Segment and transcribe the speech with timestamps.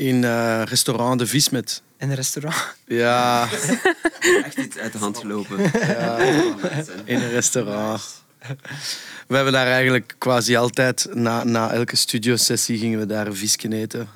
[0.00, 1.82] In eh, restaurant De Vismet.
[1.98, 2.74] In een restaurant.
[2.86, 3.48] Ja,
[4.44, 5.58] Echt iets uit de hand gelopen.
[7.04, 8.02] in een restaurant.
[9.26, 13.72] We hebben daar eigenlijk quasi altijd, na, na elke studiosessie, gingen we daar een visje
[13.72, 14.08] eten.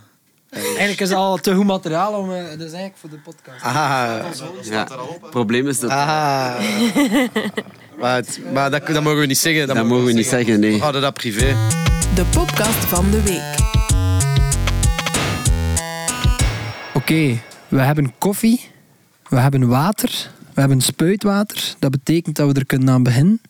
[0.51, 2.33] Eigenlijk is het al te goed materiaal om...
[2.33, 3.63] eh, dus eigenlijk voor de podcast.
[3.63, 4.17] Ah,
[4.63, 4.87] Ja.
[5.21, 5.91] Het probleem is dat...
[5.91, 6.55] ah.
[7.99, 9.67] Maar, het- maar dat, dat mogen we niet zeggen.
[9.67, 10.73] dat mogen we niet zeggen, nee.
[10.73, 11.57] We houden dat privé.
[12.15, 13.64] De podcast van de week.
[17.05, 18.61] Oké, we hebben koffie.
[19.29, 20.31] We hebben water.
[20.55, 21.75] We hebben spuitwater.
[21.79, 23.41] Dat betekent dat we er kunnen aan beginnen.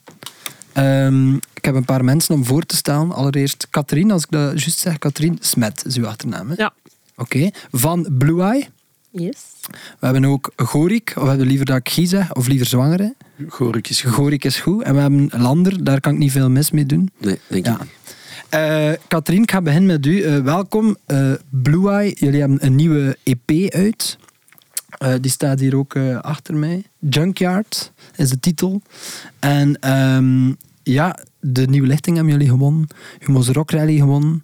[0.72, 3.12] Ehm, ik heb een paar mensen om voor te stellen.
[3.12, 4.98] Allereerst Katrien, als ik dat juist zeg.
[4.98, 6.48] Katrien Smet is uw achternaam.
[6.48, 6.54] hè?
[6.56, 6.72] Ja.
[7.16, 7.50] Oké.
[7.70, 8.66] Van Blue Eye.
[9.10, 9.36] Yes.
[9.70, 13.14] We hebben ook Gorik, of hebben we liever dat ik Guy zeg, of liever Zwangere.
[13.48, 14.12] Gorik is goed.
[14.12, 14.82] Gorik is goed.
[14.82, 17.10] En we hebben Lander, daar kan ik niet veel mis mee doen.
[17.18, 17.80] Nee, denk Ja.
[17.80, 17.88] ik.
[18.54, 20.22] Eh Katrien, ik ga beginnen met u.
[20.22, 20.96] Eh, welkom.
[21.06, 24.18] Eh, Blue Eye, jullie hebben een nieuwe EP uit.
[25.20, 26.84] Die staat hier ook achter mij.
[26.98, 28.82] Junkyard is de titel.
[29.38, 32.86] En ehm, ja, de nieuwe lichting hebben jullie gewonnen.
[33.18, 34.42] Humo's Rock Rally gewonnen.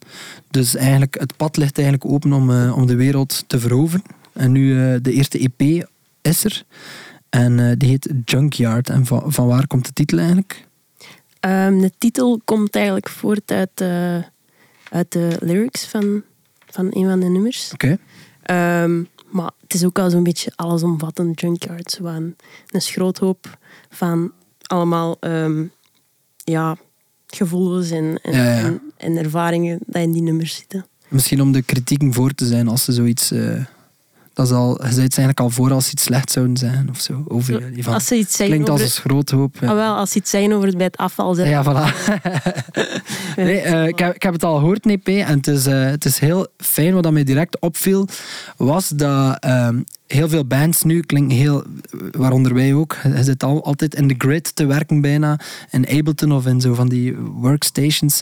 [0.51, 4.03] Dus eigenlijk, het pad ligt eigenlijk open om, om de wereld te veroveren.
[4.33, 5.89] En nu de eerste EP
[6.23, 6.65] is er.
[7.29, 8.89] En die heet Junkyard.
[8.89, 10.69] En van waar komt de titel eigenlijk?
[11.41, 14.17] Ehm, de titel komt eigenlijk voort uit, eh,
[14.91, 16.23] uit de lyrics van,
[16.67, 17.71] van een van de nummers.
[17.73, 17.99] Oké.
[18.43, 21.91] Ehm, maar het is ook al zo'n beetje allesomvattend junkyard.
[21.91, 22.37] Zo een,
[22.69, 23.59] een schroothoop
[23.91, 24.33] van
[24.63, 25.65] allemaal ehm,
[26.45, 26.77] ja,
[27.27, 28.65] gevoelens en, en, Ja, ja.
[28.65, 30.87] en, en ervaringen die in die nummers zitten.
[31.09, 33.31] Misschien om de kritieken voor te zijn als ze zoiets.
[33.31, 33.65] eh,
[34.41, 36.89] dat is al, je zei het eigenlijk al voor als ze iets slecht zouden zijn
[36.91, 37.25] of zo.
[37.29, 37.85] Over jullie.
[37.85, 39.57] Van, Als ze iets klinkt als een schroothoop.
[39.61, 39.69] Ja.
[39.69, 41.55] ah, wel, als ze iets zeggen over het bij het afval zetten.
[41.55, 41.95] Ja, voilà.
[43.37, 46.05] nee, eh, ik, heb, ik heb het al gehoord, NP, en het is, eh, het
[46.05, 46.95] is heel fijn.
[46.95, 48.09] Wat dat mij direct opviel,
[48.57, 49.79] was dat ehm,
[50.13, 51.65] heel veel bands nu klinken heel,
[52.11, 55.39] waaronder wij ook, je zit al, altijd in de grid te werken bijna,
[55.71, 58.21] in Ableton of in zo van die workstations.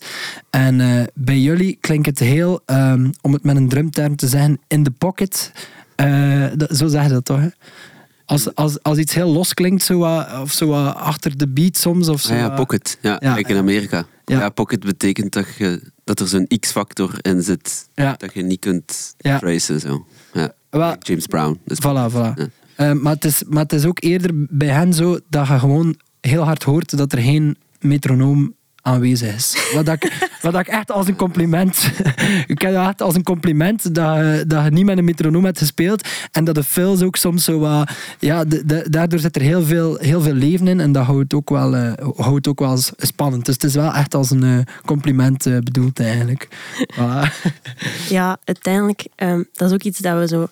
[0.51, 4.61] En eh, bij jullie klinkt het heel, ehm, om het met een drumterm te zeggen,
[4.67, 5.53] in the pocket.
[5.99, 7.49] Eh, dat- zo zeg je dat toch, hè?
[8.25, 11.77] Als, als, als iets heel los klinkt, zo, wat- of zo wat achter de beat
[11.77, 12.09] soms.
[12.09, 12.99] Of zo, Ah ja, pocket.
[13.01, 14.07] Ja, in Amerika.
[14.25, 14.39] Ja.
[14.39, 14.49] Ja.
[14.49, 17.89] pocket betekent dat, je, dat er zo'n X-factor in zit.
[17.95, 18.15] Ja.
[18.17, 19.39] Dat je niet kunt Ja.
[19.39, 19.81] tracen.
[19.81, 20.07] Zo.
[20.33, 20.97] Ja.
[20.99, 21.61] James Brown.
[21.65, 22.43] Dus Voilà, voilà.
[22.77, 25.97] Eh, maar, het is, maar het is ook eerder bij hen zo dat je gewoon
[26.21, 28.55] heel hard hoort dat er geen metronoom
[28.93, 29.71] aanwezig is.
[29.75, 30.13] Wat, ik,
[30.43, 31.91] wat ik echt als een compliment...
[32.47, 35.45] ik heb dat echt als een compliment dat, je- dat je niet met een metronoom
[35.45, 37.91] hebt gespeeld en dat de fills ook soms zo wat...
[38.19, 41.35] Ja, de, de- daardoor zit er heel veel, heel veel leven in en dat houdt
[41.35, 43.45] ook wel, eh, houdt ook wel spannend.
[43.45, 46.49] Dus het is wel echt als een eh, compliment eh, bedoeld eigenlijk.
[46.99, 47.53] Voilà.
[48.09, 50.49] Ja, uiteindelijk, ehm, dat is ook iets dat we zo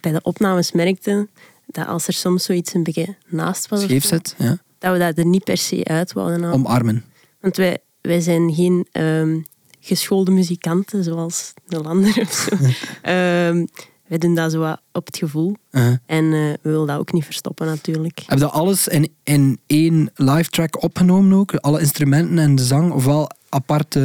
[0.00, 1.28] bij de opnames merkten.
[1.66, 4.56] Dat als er soms zoiets een beetje naast was, of Scheef zo, zit, ja.
[4.78, 6.54] dat we dat er niet per se uit wouden halen.
[6.58, 7.04] Omarmen.
[7.42, 9.38] Want wij, wij zijn geen ehm,
[9.80, 12.56] geschoolde muzikanten, zoals de lander of zo.
[13.02, 13.66] Ehm,
[14.06, 15.56] wij doen dat zo wat op het gevoel.
[15.70, 15.96] Uh-huh.
[16.06, 18.18] En eh, we willen dat ook niet verstoppen, natuurlijk.
[18.26, 21.54] Heb je dat alles in, in één live track opgenomen ook?
[21.54, 22.92] Alle instrumenten en de zang?
[22.92, 24.00] Ofwel aparte...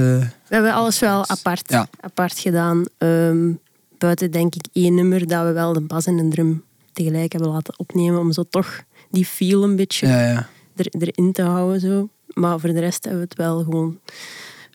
[0.48, 1.88] We hebben alles wel apart, Ja.
[2.00, 2.86] apart gedaan.
[2.98, 3.52] Ehm,
[3.98, 7.52] buiten denk ik één nummer dat we wel de bas en de drum tegelijk hebben
[7.52, 8.20] laten opnemen.
[8.20, 10.48] Om zo toch die feel een beetje Ja, ja.
[10.76, 11.80] er, erin te houden.
[11.80, 12.10] Zo.
[12.38, 14.00] Maar voor de rest hebben we het wel gewoon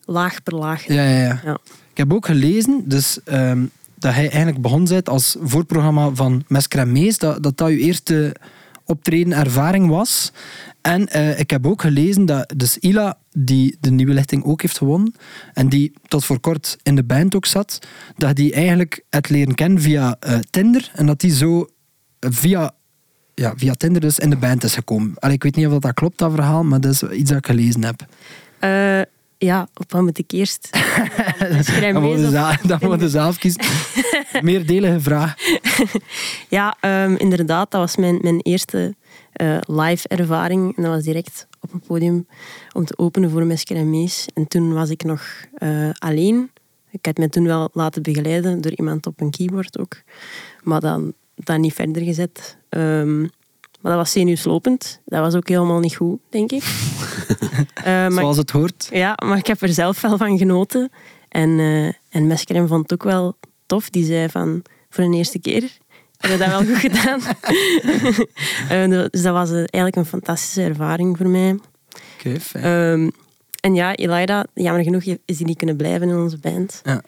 [0.05, 0.87] laag per laag.
[0.87, 1.41] Ja, ja, ja.
[1.45, 1.59] Ja.
[1.91, 3.65] Ik heb ook gelezen dus, ehm,
[3.95, 7.19] dat hij eigenlijk begon bent als voorprogramma van Mescremees.
[7.19, 8.37] Dat, dat dat uw eerste
[8.85, 10.33] optreden ervaring was.
[10.81, 14.79] En eh, ik heb ook gelezen dat dus Ila, die de nieuwe lichting ook heeft
[14.79, 15.15] gewonnen,
[15.55, 17.79] en die tot voor kort in de band ook zat,
[18.17, 20.91] dat die eigenlijk het leren kennen via eh, Tinder.
[20.95, 21.69] En dat die zo
[22.21, 22.75] via,
[23.35, 25.15] ja, via Tinder dus in de band is gekomen.
[25.19, 27.47] Allee, ik weet niet of dat klopt, dat verhaal, maar dat is iets dat ik
[27.47, 28.07] gelezen heb.
[28.59, 29.01] Eh,
[29.39, 30.69] ja, op wat moet ik eerst?
[31.39, 33.09] Dan mee, moet je zo.
[33.09, 33.63] zelf, kiezen.
[34.43, 35.35] Meerdelige vraag.
[36.49, 38.95] Ja, ehm, inderdaad, dat was mijn, mijn eerste
[39.33, 40.77] eh, live ervaring.
[40.77, 42.27] En dat was direct op een podium
[42.73, 44.27] om te openen voor Mesker en Mees.
[44.35, 45.23] En toen was ik nog
[45.55, 46.51] eh, alleen.
[46.91, 50.03] Ik had me toen wel laten begeleiden door iemand op een keyboard ook.
[50.63, 52.57] Maar dan, dan niet verder gezet.
[52.69, 55.01] Ehm, maar dat was zenuwslopend.
[55.05, 56.63] Dat was ook helemaal niet goed, denk ik.
[57.75, 58.89] Eh, maar Zoals het hoort.
[58.91, 60.91] ja, maar ik heb er zelf wel van genoten.
[61.29, 63.37] En, eh en Meskerem vond het ook wel
[63.67, 63.91] tof.
[63.91, 65.63] Die zei van, voor een eerste keer
[66.17, 67.21] heb je dat wel goed gedaan.
[68.69, 71.59] Eh, dus dat was eigenlijk een fantastische ervaring voor mij.
[72.19, 72.65] Oké, fijn.
[72.65, 73.11] Ehm,
[73.61, 76.81] en ja, Elida, jammer genoeg is die niet kunnen blijven in onze band.
[76.85, 77.03] Ja.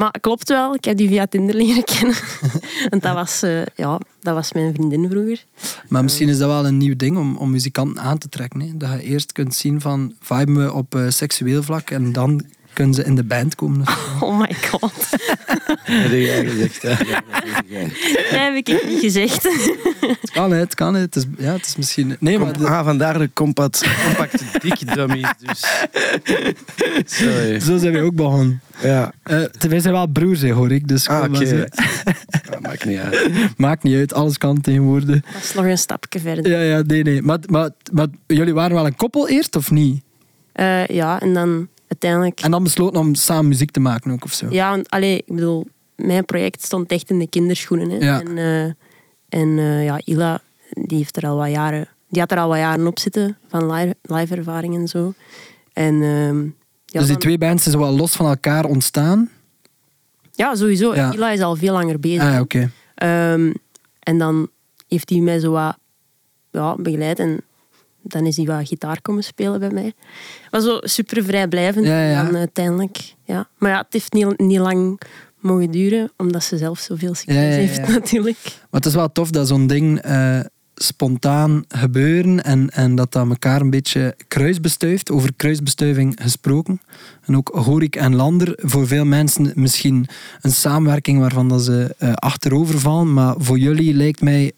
[0.00, 2.16] Maar klopt wel, ik heb die via Tinder leren kennen.
[2.90, 5.44] Want dat was, eh, ja, dat was mijn vriendin vroeger.
[5.88, 8.78] Maar misschien is dat wel een nieuw ding om, om muzikanten aan te trekken.
[8.78, 12.44] Dat je eerst kunt zien van viben we op eh, seksueel vlak en dan
[12.80, 13.84] kunnen ze in de band komen.
[14.20, 14.92] Oh my god.
[15.86, 16.82] Dat heb jij gezegd.
[16.82, 16.88] Hè?
[18.30, 19.42] Dat heb ik niet gezegd.
[20.00, 20.94] Het kan, het kan.
[20.94, 22.16] Het is, ja, het is misschien...
[22.20, 22.58] Nee, maar...
[22.58, 25.28] de- Ah, vandaar de compact, compacte dik dummies.
[25.46, 25.64] Dus.
[27.04, 27.60] Sorry.
[27.60, 28.60] Zo zijn we ook begonnen.
[28.82, 29.12] Ja.
[29.22, 30.88] Eh, wij zijn wel broers, hoor ik.
[30.88, 31.56] Dus Ah, zo.
[32.50, 33.30] Dat maakt niet uit.
[33.56, 35.20] Maakt niet uit, alles kan tegenwoordig.
[35.32, 36.48] Dat is nog een stapje verder.
[36.50, 37.22] Ja, ja, nee, nee.
[37.22, 40.02] Maar, maar, maar jullie waren wel een koppel eerst, of niet?
[40.52, 42.40] Eh, ja, en dan uiteindelijk...
[42.40, 44.46] En dan besloten om samen muziek te maken ook, of zo?
[44.50, 45.66] Ja, want allee, ik bedoel,
[45.96, 47.90] mijn project stond echt in de kinderschoenen.
[47.90, 47.96] Hè.
[47.96, 48.20] Ja.
[48.20, 48.64] En, eh,
[49.40, 50.40] en eh, ja, Ila,
[50.70, 51.88] die heeft er al wat jaren...
[52.08, 55.14] Die had er al wat jaren op zitten, van live, live ervaring en zo.
[55.72, 56.42] En, ehm,
[56.84, 59.30] ja, dus die twee bands zijn zo wel los van elkaar ontstaan?
[60.32, 60.94] Ja, sowieso.
[60.94, 61.12] Ja.
[61.12, 62.22] Ila is al veel langer bezig.
[62.22, 62.62] Ah.
[62.94, 63.52] Ehm,
[63.98, 64.48] en dan
[64.88, 65.76] heeft hij mij zo wat
[66.50, 67.40] ja, begeleid en
[68.02, 69.92] dan is hij wat gitaar komen spelen bij mij.
[70.50, 72.24] Was zo super vrijblijvend Ja, ja.
[72.24, 73.14] dan uiteindelijk.
[73.24, 73.48] Ja.
[73.58, 75.00] Maar ja, het heeft niet, niet lang
[75.40, 78.38] mogen duren, omdat ze zelf zoveel succes heeft natuurlijk.
[78.44, 80.40] Maar het is wel tof dat zo'n ding eh,
[80.74, 85.10] spontaan gebeuren en, en dat dat elkaar een beetje kruisbestuift.
[85.10, 86.80] Over kruisbestuiving gesproken.
[87.24, 90.06] En ook Horik en Lander, voor veel mensen misschien
[90.40, 93.12] een samenwerking waarvan dat ze eh, achterover vallen.
[93.12, 94.52] Maar voor jullie lijkt mij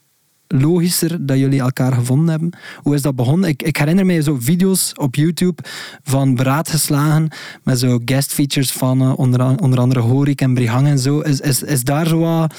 [0.53, 2.51] logischer dat jullie elkaar gevonden hebben.
[2.77, 3.49] Hoe is dat begonnen?
[3.49, 5.63] Ik, ik herinner mij zo video's op YouTube
[6.03, 7.29] van Beraadgeslagen
[7.63, 11.21] met zo guest features van eh, onder, onder andere Horik en Brihang en zo.
[11.21, 12.55] Is, is, is daar zo wat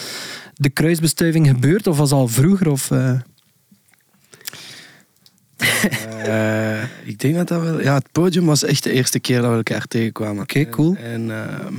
[0.54, 2.70] de kruisbestuiving gebeurd of was al vroeger?
[2.70, 3.14] Of, eh?
[6.24, 7.82] Eh, ik denk dat dat wel...
[7.82, 10.44] Ja, het podium was echt de eerste keer dat we elkaar tegenkwamen.
[10.44, 10.96] Oké, cool.
[10.96, 11.74] En, en, ehm,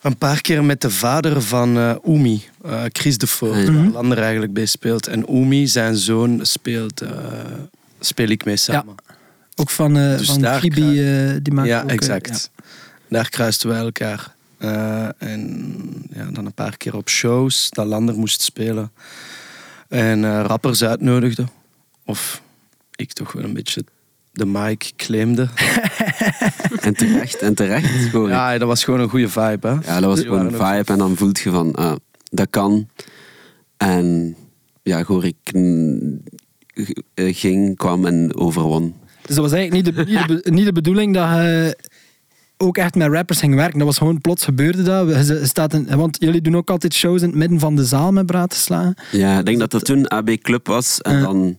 [0.00, 3.82] een paar keer met de vader van eh Oemi, eh, Chris de Voort, Mhm.
[3.82, 5.06] waar Lander eigenlijk bij speelt.
[5.06, 7.10] En Oemi, zijn zoon, speelt, eh,
[8.00, 8.94] speel ik mee samen.
[9.56, 10.60] Ook van, eh Dus van eh,
[11.42, 12.50] die maakt Ja, ook, exact.
[13.08, 14.34] Daar kruisten wij elkaar.
[14.58, 15.74] Eh, en
[16.12, 18.92] ja, dan een paar keer op shows dat Lander moest spelen.
[19.88, 21.44] En eh, rappers uitnodigde.
[22.04, 22.42] Of
[22.96, 23.84] ik toch wel een beetje
[24.40, 25.48] de mic claimde.
[26.80, 27.86] En terecht, en terecht.
[28.10, 28.28] Gewoon.
[28.28, 28.52] Ja.
[28.52, 29.68] Ja, dat was gewoon een goede vibe.
[29.68, 30.00] Hè?
[30.00, 30.92] dat was gewoon een vibe.
[30.92, 31.96] En dan voelt je van, ah,
[32.30, 32.88] dat kan.
[33.76, 34.36] En
[34.82, 35.36] ja, hoor ik
[37.14, 38.94] eh, ging, kwam en overwon.
[39.26, 41.76] Dus dat was eigenlijk niet de, niet de, be- niet de bedoeling dat je
[42.56, 43.78] ook echt met rappers ging werken.
[43.78, 45.26] Dat was gewoon plots gebeurde dat.
[45.26, 48.12] Je- staat in, want jullie doen ook altijd shows in het midden van de zaal
[48.12, 48.94] met Bratenslagen.
[49.12, 51.00] Ja, ik denk dat dat toen AB Club was.
[51.00, 51.20] En Ja.
[51.20, 51.58] dan,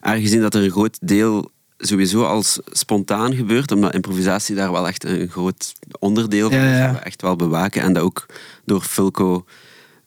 [0.00, 1.50] aangezien dat er een groot deel
[1.86, 6.78] sowieso als spontaan gebeurt, omdat improvisatie daar wel echt een groot onderdeel van Ja, is,
[6.78, 6.86] ja.
[6.86, 7.82] dat we echt wel bewaken.
[7.82, 8.26] En dat ook
[8.64, 9.44] door Fulco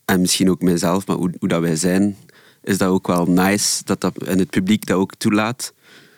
[0.06, 2.18] en misschien ook mijzelf, maar hoe, hoe dat wij zijn,
[2.64, 5.74] is dat ook wel nice dat dat en het publiek dat ook toelaat.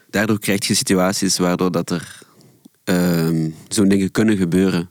[0.09, 2.19] Daardoor krijg je situaties waardoor dat er
[2.83, 4.89] ehm, zo'n dingen kunnen gebeuren.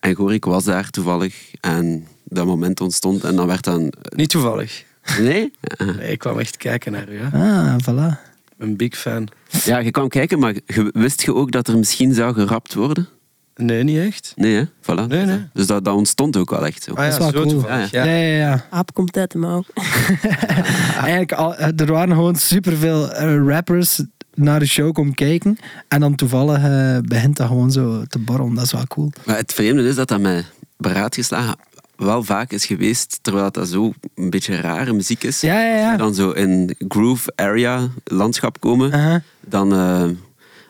[0.00, 3.92] En Gorik was daar toevallig en dat moment ontstond en dan werd dan...
[4.16, 4.84] Niet toevallig.
[5.18, 5.52] Nee?
[5.78, 7.18] Nee, ik kwam echt kijken naar u.
[7.18, 7.26] Hè.
[7.38, 8.31] Ah, voilà.
[8.62, 9.28] Een big fan.
[9.64, 10.54] Ja, je kwam kijken, maar
[10.92, 13.08] wist je ook dat er misschien zou gerapt worden?
[13.56, 14.32] Nee, niet echt.
[14.36, 14.64] Nee, hè?
[14.64, 15.06] Voilà.
[15.08, 15.46] Nee, nee.
[15.52, 16.92] Dus dat, dat ontstond ook wel echt zo.
[16.92, 17.60] Ah ja, Dat is wel zo cool.
[17.60, 17.90] toevallig.
[17.90, 18.66] Ja, Ja, Ja, ja, ja.
[18.70, 19.64] Aap komt uit de mouw.
[20.94, 24.02] Eigenlijk, al, eh, er waren gewoon superveel eh, rappers
[24.34, 25.58] naar de show komen kijken.
[25.88, 28.54] En dan toevallig eh, begint dat gewoon zo te borrelen.
[28.54, 29.12] Dat is wel cool.
[29.24, 30.44] Maar het vreemde is dat dat met
[30.76, 31.54] beraadgeslagen
[32.02, 35.40] wel vaak is geweest, terwijl dat zo een beetje rare muziek is.
[35.40, 39.72] Ja, ja, Als we dan zo in groove area landschap komen, dan...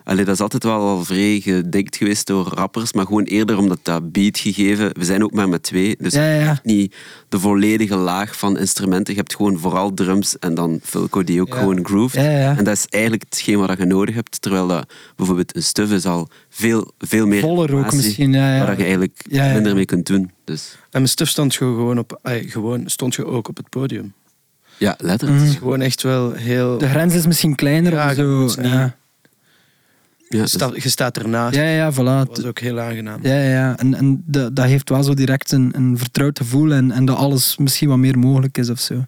[0.03, 3.79] allee, dat is altijd wel al vrij gedikt geweest door rappers, maar gewoon eerder omdat
[3.83, 4.89] dat beat gegeven...
[4.99, 6.59] We zijn ook maar met twee, dus Ja, ja, ja.
[6.63, 6.95] niet
[7.29, 9.13] de volledige laag van instrumenten.
[9.13, 11.59] Je hebt gewoon vooral drums en dan Fulco die ook Ja.
[11.59, 12.21] gewoon groove.
[12.21, 12.57] Ja, ja.
[12.57, 14.41] En dat is eigenlijk hetgeen wat je nodig hebt.
[14.41, 18.65] Terwijl dat bijvoorbeeld een stuf is al veel, veel meer Voller ook misschien, ja, ja.
[18.65, 19.53] Waar je eigenlijk Ja, ja.
[19.53, 20.31] minder mee kunt doen.
[20.45, 23.69] Dus En mijn stuf stond je gewoon, op, ay, gewoon stond je ook op het
[23.69, 24.13] podium.
[24.77, 25.39] ja, letterlijk.
[25.41, 26.77] Het is gewoon echt wel heel...
[26.77, 28.61] De grens is misschien kleiner Ja, of je zo.
[28.61, 28.95] Ja.
[30.33, 31.55] Ja, je, sta- je staat ernaast.
[31.55, 31.95] ja, ja, voilà.
[32.27, 33.19] Dat was ook heel aangenaam.
[33.23, 33.77] Ja, ja, ja.
[33.77, 37.17] En, en dat, dat heeft wel zo direct een, een vertrouwd gevoel en, en dat
[37.17, 39.05] alles misschien wat meer mogelijk is of zo.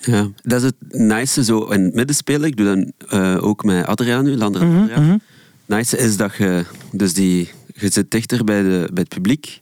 [0.00, 0.28] ja.
[0.42, 2.48] Dat is het nice zo in het midden spelen.
[2.48, 5.04] Ik doe dat eh, ook met Adriaan nu, Lander Mhm, Adriaan.
[5.06, 5.16] mhm.
[5.66, 9.60] nice is dat je, dus die, je zit dichter bij, de, bij het publiek.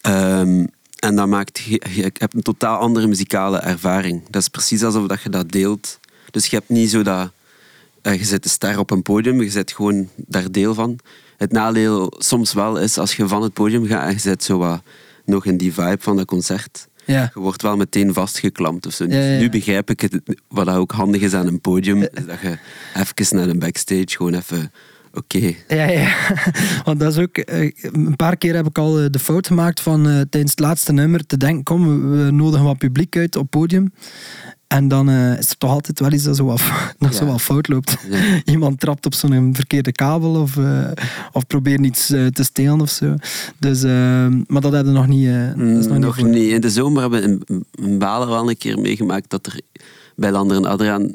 [0.00, 0.64] Ehm,
[0.98, 4.22] en dat maakt, je, je hebt een totaal andere muzikale ervaring.
[4.30, 5.98] Dat is precies alsof dat je dat deelt.
[6.30, 7.30] Dus je hebt niet zo dat,
[8.02, 10.98] eh, je zit de ster op een podium, je zit gewoon daar deel van.
[11.36, 14.58] het nadeel soms wel is, als je van het podium gaat en je zit zo
[14.58, 14.82] wat
[15.24, 17.30] nog in die vibe van dat concert, Ja.
[17.34, 19.04] je wordt wel meteen vastgeklampt of zo.
[19.04, 19.38] Ja, ja, ja.
[19.38, 22.58] Nu begrijp ik het, wat ook handig is aan een podium, is dat je
[22.94, 24.72] even naar een backstage gewoon even,
[25.12, 26.14] oké, Ja, ja.
[26.84, 27.36] Want dat is ook...
[27.36, 30.60] eh, Een paar keer heb ik al eh, de fout gemaakt van eh, tijdens het
[30.60, 33.92] laatste nummer te denken, kom, we nodigen wat publiek uit op podium.
[34.72, 36.62] En dan eh, is er toch altijd wel iets dat zo wat,
[36.98, 37.96] dat zo wat fout loopt.
[38.10, 38.18] Ja.
[38.52, 40.90] Iemand trapt op zo'n verkeerde kabel of, eh,
[41.32, 43.14] of probeert iets eh, te stelen of zo.
[43.58, 45.28] Dus, eh, maar dat hebben we nog niet...
[45.56, 46.50] nog, Mm, nog niet.
[46.50, 49.60] In de zomer hebben we in, in Balen wel een keer meegemaakt dat er
[50.16, 51.10] bij Lander en Adriaan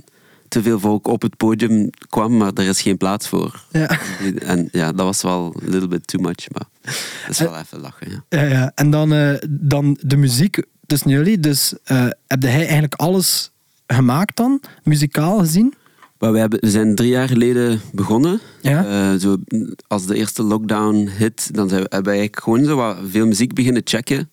[0.48, 3.64] te veel volk op het podium kwam, maar er is geen plaats voor.
[3.72, 3.90] Ja.
[4.40, 7.80] En ja, dat was wel een little bit too much, maar dat is wel even
[7.80, 8.12] lachen.
[8.12, 8.42] Ja.
[8.42, 8.72] Ja, ja.
[8.76, 11.40] En dan, dan de muziek tussen jullie.
[11.40, 13.52] Dus eh heb jij eigenlijk alles
[13.88, 15.74] gemaakt dan, muzikaal gezien?
[16.20, 18.40] Maar we, hebben, we zijn drie jaar geleden begonnen.
[18.62, 18.86] Ja.
[18.86, 19.38] Eh, zo,
[19.88, 23.28] als de eerste lockdown hit, dan zijn we, hebben we eigenlijk gewoon zo wat veel
[23.28, 24.30] muziek beginnen checken.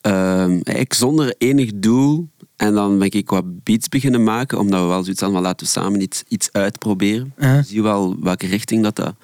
[0.00, 2.28] Ehm, eigenlijk zonder enig doel.
[2.56, 5.72] En dan ben ik wat beats beginnen maken, omdat we wel zoiets hadden laten we
[5.72, 7.32] samen iets, iets uitproberen.
[7.38, 7.62] Ja.
[7.62, 9.14] Zie je wel welke richting dat, dat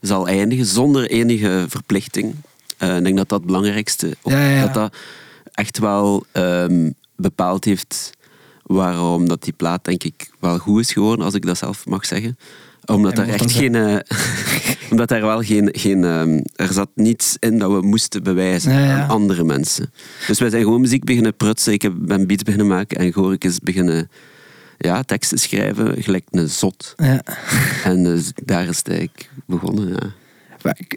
[0.00, 2.34] zal eindigen, zonder enige verplichting.
[2.78, 4.64] Eh, ik denk dat dat het belangrijkste ja, ja.
[4.64, 4.94] dat dat
[5.60, 8.10] echt wel ehm, bepaald heeft
[8.62, 12.06] waarom dat die plaat denk ik wel goed is geworden, als ik dat zelf mag
[12.06, 12.36] zeggen.
[12.84, 13.74] Omdat er mag echt geen...
[13.74, 13.96] eh,
[14.90, 15.68] omdat er wel geen...
[15.72, 19.02] geen ehm, er zat niets in dat we moesten bewijzen Ja, ja.
[19.02, 19.92] aan andere mensen.
[20.26, 21.72] Dus wij zijn gewoon muziek beginnen prutsen.
[21.72, 24.10] Ik heb, ben beats beginnen maken en Gorik is beginnen
[24.78, 26.94] ja, teksten schrijven, gelijk een zot.
[26.96, 27.22] Ja.
[27.84, 30.12] En dus daar is het eigenlijk begonnen, ja.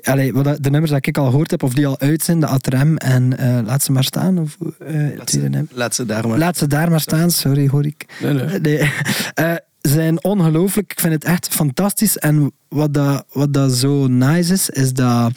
[0.01, 2.39] Allee, wat dat- de nummers die ik al gehoord heb, of die al uit zijn,
[2.39, 4.37] de Atrem en eh, Laat ze maar staan.
[4.39, 6.37] Of, eh, het Laat ze, laat ze daar maar.
[6.37, 8.05] Laat ze daar maar staan, sorry hoor ik.
[8.21, 8.59] Nee, nee.
[8.59, 8.77] Nee.
[9.33, 10.91] Eh, zijn ongelooflijk.
[10.91, 12.17] Ik vind het echt fantastisch.
[12.17, 15.31] En wat dat, wat dat zo nice is, is dat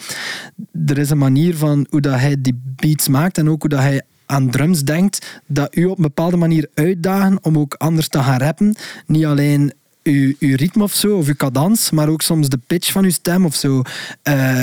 [0.86, 3.80] er is een manier van hoe dat hij die beats maakt en ook hoe dat
[3.80, 8.18] hij aan drums denkt, dat u op een bepaalde manier uitdagen om ook anders te
[8.22, 8.74] gaan rappen.
[9.06, 9.72] Niet alleen
[10.06, 13.10] uw, uw ritme of zo, of uw cadans, maar ook soms de pitch van uw
[13.10, 13.82] stem of zo.
[14.22, 14.62] Eh,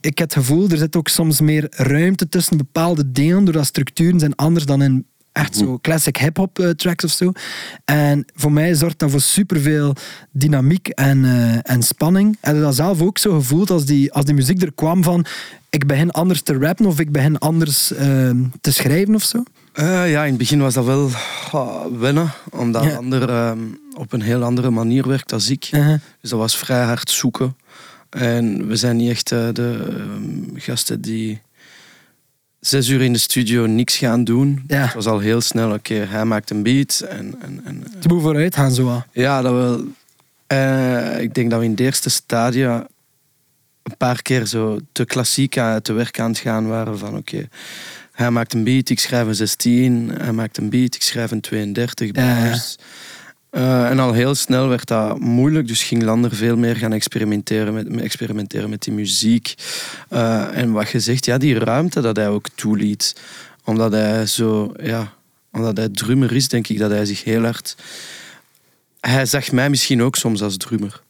[0.00, 4.20] ik, heb het gevoel, er zit ook soms meer ruimte tussen bepaalde delen, doordat structuren
[4.20, 7.32] zijn anders dan in echt zo classic hip-hop eh, tracks of zo.
[7.84, 9.94] En voor mij zorgt dat voor superveel
[10.30, 12.36] dynamiek en, eh, en spanning.
[12.40, 15.26] En dat zelf ook zo gevoeld als die, als die muziek er kwam van
[15.70, 18.30] ik begin anders te rappen of ik begin anders eh,
[18.60, 19.42] te schrijven of zo.
[19.72, 21.10] Eh, ja, in het begin was dat wel
[21.52, 22.96] ah, wennen, omdat Ja.
[22.96, 23.58] ander ehm,
[23.96, 25.68] op een heel andere manier werkt als ik.
[25.72, 26.00] Uh-huh.
[26.20, 27.56] Dus dat was vrij hard zoeken.
[28.10, 31.40] En we zijn niet echt eh, de ehm, gasten die
[32.60, 34.64] zes uur in de studio niks gaan doen.
[34.66, 34.82] Ja.
[34.82, 37.00] Het was al heel snel, oké, hij maakt een beat.
[37.08, 39.02] En, en, en, Te moet vooruit gaan zo.
[39.12, 39.84] ja, dat wel.
[40.46, 42.86] Eh, ik denk dat we in de eerste stadia
[43.82, 47.48] een paar keer zo te klassiek aan, te werk aan het gaan waren van oké,
[48.12, 51.40] hij maakt een beat, ik schrijf een 16, hij maakt een beat, ik schrijf een
[51.40, 52.48] 32 Ja, ja.
[52.48, 52.76] bars.
[53.50, 57.74] Eh, en al heel snel werd dat moeilijk, dus ging Lander veel meer gaan experimenteren
[57.74, 59.54] met, met- experimenteren met die muziek.
[60.08, 63.16] Eh, en wat je zegt, ja, die ruimte dat hij ook toeliet.
[63.64, 65.12] Omdat hij zo, ja,
[65.52, 67.76] omdat hij drummer is, denk ik dat hij zich heel hard...
[69.00, 71.02] Hij zag mij misschien ook soms als drummer.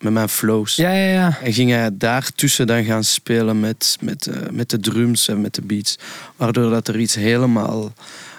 [0.00, 0.76] Met mijn flows.
[0.76, 1.38] Ja, ja, ja.
[1.42, 5.54] En ging hij daartussen dan gaan spelen met, met, eh, met de drums en met
[5.54, 5.98] de beats.
[6.36, 7.92] Waardoor dat er iets helemaal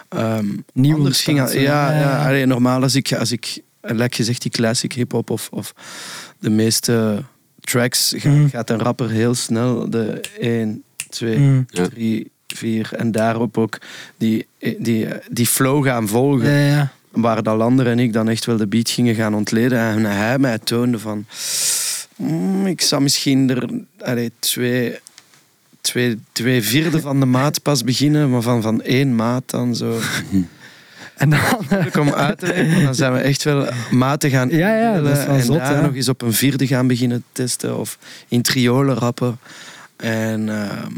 [0.08, 1.52] ehm Nieuw anders ging.
[1.52, 5.74] Ja, Ja, allee, normaal als ik, als ik, like gezegd, die classic hip-hop of, of
[6.38, 7.22] de meeste
[7.60, 8.48] tracks, ga- Mhm.
[8.48, 11.66] gaat een rapper heel snel de 1, 2, Mm.
[11.70, 11.88] Ja.
[11.88, 13.78] 3, 4 en daarop ook
[14.16, 14.46] die,
[14.78, 16.50] die, die flow gaan volgen.
[16.50, 16.92] Ja, ja.
[17.10, 19.78] Waar dat Lander en ik dan echt wel de beat gingen gaan ontleden.
[19.78, 21.24] En hij mij toonde van...
[22.16, 23.68] "Mm, ik zou misschien er
[24.00, 24.98] allee, twee,
[25.80, 28.30] twee, twee vierde van de maat pas beginnen.
[28.30, 29.98] Maar van, van één maat dan zo.
[31.16, 31.40] En dan...
[32.00, 32.82] Om uit te leggen.
[32.84, 35.72] Dan zijn we echt wel maten gaan Ja, ja, dat is wel En zot, daar
[35.74, 35.80] ja.
[35.80, 37.78] nog eens op een vierde gaan beginnen testen.
[37.78, 37.98] Of
[38.28, 39.38] in triolen rappen.
[39.96, 40.48] En...
[40.48, 40.92] ehm,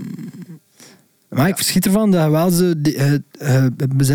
[1.29, 2.73] Maar ik verschiet ervan dat wel zo...
[2.77, 3.67] die- eh, eh,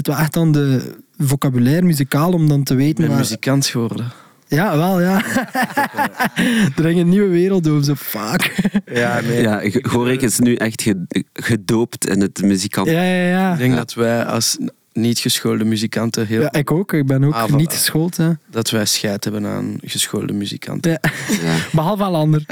[0.08, 2.96] wel echt dan de vocabulaire muzikaal om dan te ik weten...
[2.96, 4.12] ben waar- muzikant geworden.
[4.50, 5.16] Ja, wel, ja.
[6.76, 8.72] er ging een nieuwe wereld over, zo fuck.
[8.86, 9.42] Ja, nee.
[9.42, 12.88] Ja, Gorik is nu echt ge- gedoopt in het muzikant.
[12.90, 13.52] Ja, ja, ja.
[13.54, 14.58] Ik denk dat wij als
[14.98, 16.94] niet geschoolde muzikanten heel Ja, ik ook.
[16.94, 18.18] Ik ben ook Ah, niet geschoold.
[18.18, 18.32] Hè.
[18.50, 20.92] dat wij scheid hebben aan geschoolde muzikanten.
[20.92, 21.00] Ja.
[21.42, 21.56] Ja.
[21.74, 22.46] Behalve al ander.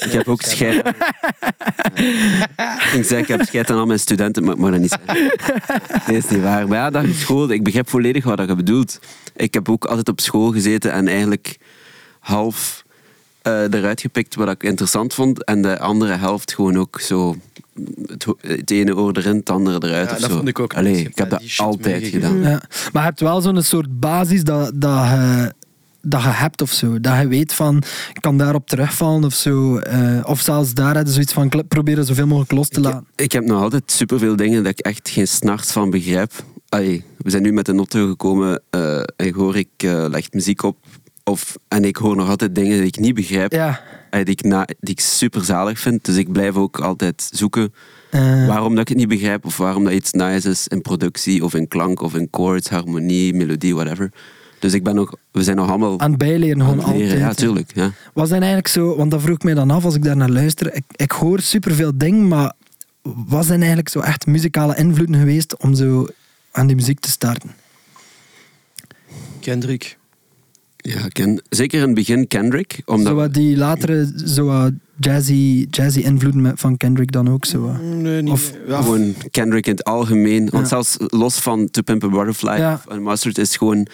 [0.00, 0.86] Ik heb ook scheid.
[2.94, 5.30] ik zeg, ik heb scheid aan al mijn studenten, maar ik mag dat niet zeggen.
[6.06, 6.68] Nee, is niet waar.
[6.68, 7.50] Maar ja, dat is school.
[7.50, 9.00] Ik begrijp volledig wat je bedoelt.
[9.36, 11.56] Ik heb ook altijd op school gezeten en eigenlijk
[12.18, 12.84] half
[13.42, 15.44] eh, eruit gepikt wat ik interessant vond.
[15.44, 17.36] En de andere helft gewoon ook zo...
[18.40, 20.08] Het, ene oor erin, het andere eruit.
[20.08, 20.36] Ja, of dat zo.
[20.36, 22.40] vond ik ook Allee, ik heb dat altijd gedaan.
[22.40, 22.62] Ja.
[22.92, 25.52] Maar je hebt wel zo'n soort basis dat, dat, je,
[26.02, 27.00] dat je hebt of zo.
[27.00, 27.76] Dat je weet van,
[28.12, 29.78] ik kan daarop terugvallen of zo.
[29.78, 33.06] Eh, of zelfs daar zoiets van, proberen zoveel mogelijk los te Ik, laten.
[33.16, 36.32] ik heb nog altijd superveel dingen dat ik echt geen snart van begrijp.
[36.68, 40.62] Allee, we zijn nu met de auto gekomen eh, en hoor ik eh leg muziek
[40.62, 40.76] op.
[41.24, 43.52] Of, en ik hoor nog altijd dingen die ik niet begrijp.
[43.52, 43.80] Ja.
[44.14, 46.04] Eh, die, ik na, die ik super zalig vind.
[46.04, 47.72] Dus ik blijf ook altijd zoeken
[48.10, 49.44] Eh, waarom dat ik het niet begrijp.
[49.44, 53.34] Of waarom dat iets nice is in productie of in klank of in chords, harmonie,
[53.34, 54.12] melodie, whatever.
[54.58, 57.10] Dus ik ben nog, we zijn nog allemaal aan het bijleren aan gewoon het leren.
[57.12, 57.38] altijd.
[57.38, 57.70] Ja, tuurlijk.
[57.74, 57.92] Ja.
[58.12, 60.30] Was zijn eigenlijk zo, want dat vroeg ik mij dan af als ik daar naar
[60.30, 60.74] luister.
[60.74, 62.52] Ik, ik hoor superveel dingen, maar
[63.02, 66.06] wat zijn eigenlijk zo echt muzikale invloeden geweest om zo
[66.50, 67.50] aan die muziek te starten?
[69.40, 69.98] Kendrick.
[70.86, 72.82] Ja, ken, zeker in het begin Kendrick.
[72.84, 77.60] Omdat, Zo wat die latere zo jazzy, jazzy invloeden van Kendrick dan ook zo.
[77.60, 77.80] wat.
[77.82, 78.32] Nee, niet.
[78.32, 80.40] Of- ja, Gewoon Kendrick in het algemeen.
[80.50, 80.68] Want Ja.
[80.68, 82.82] zelfs los van To Pimp a Butterfly Ja.
[82.88, 83.86] en Mustard is gewoon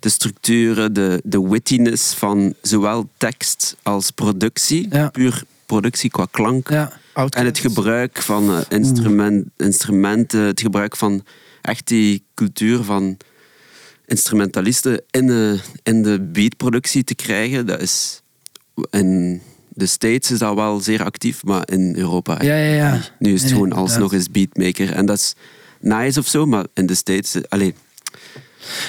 [0.00, 4.86] de structuren, de, de wittiness van zowel tekst als productie.
[4.90, 5.08] Ja.
[5.08, 6.68] Puur productie qua klank.
[6.68, 11.24] En het gebruik van eh, instrument, instrumenten, het gebruik van
[11.62, 13.16] echt die cultuur van
[14.08, 18.22] instrumentalisten in de, in de beatproductie te krijgen, dat is
[18.90, 23.00] in de States is dat wel zeer actief, maar in Europa Ja, ja, ja.
[23.18, 23.88] nu is het gewoon inderdaad.
[23.88, 24.92] alsnog eens beatmaker.
[24.92, 25.34] En dat is
[25.80, 27.34] nice of zo, maar in de States...
[27.34, 27.74] eh, Allee,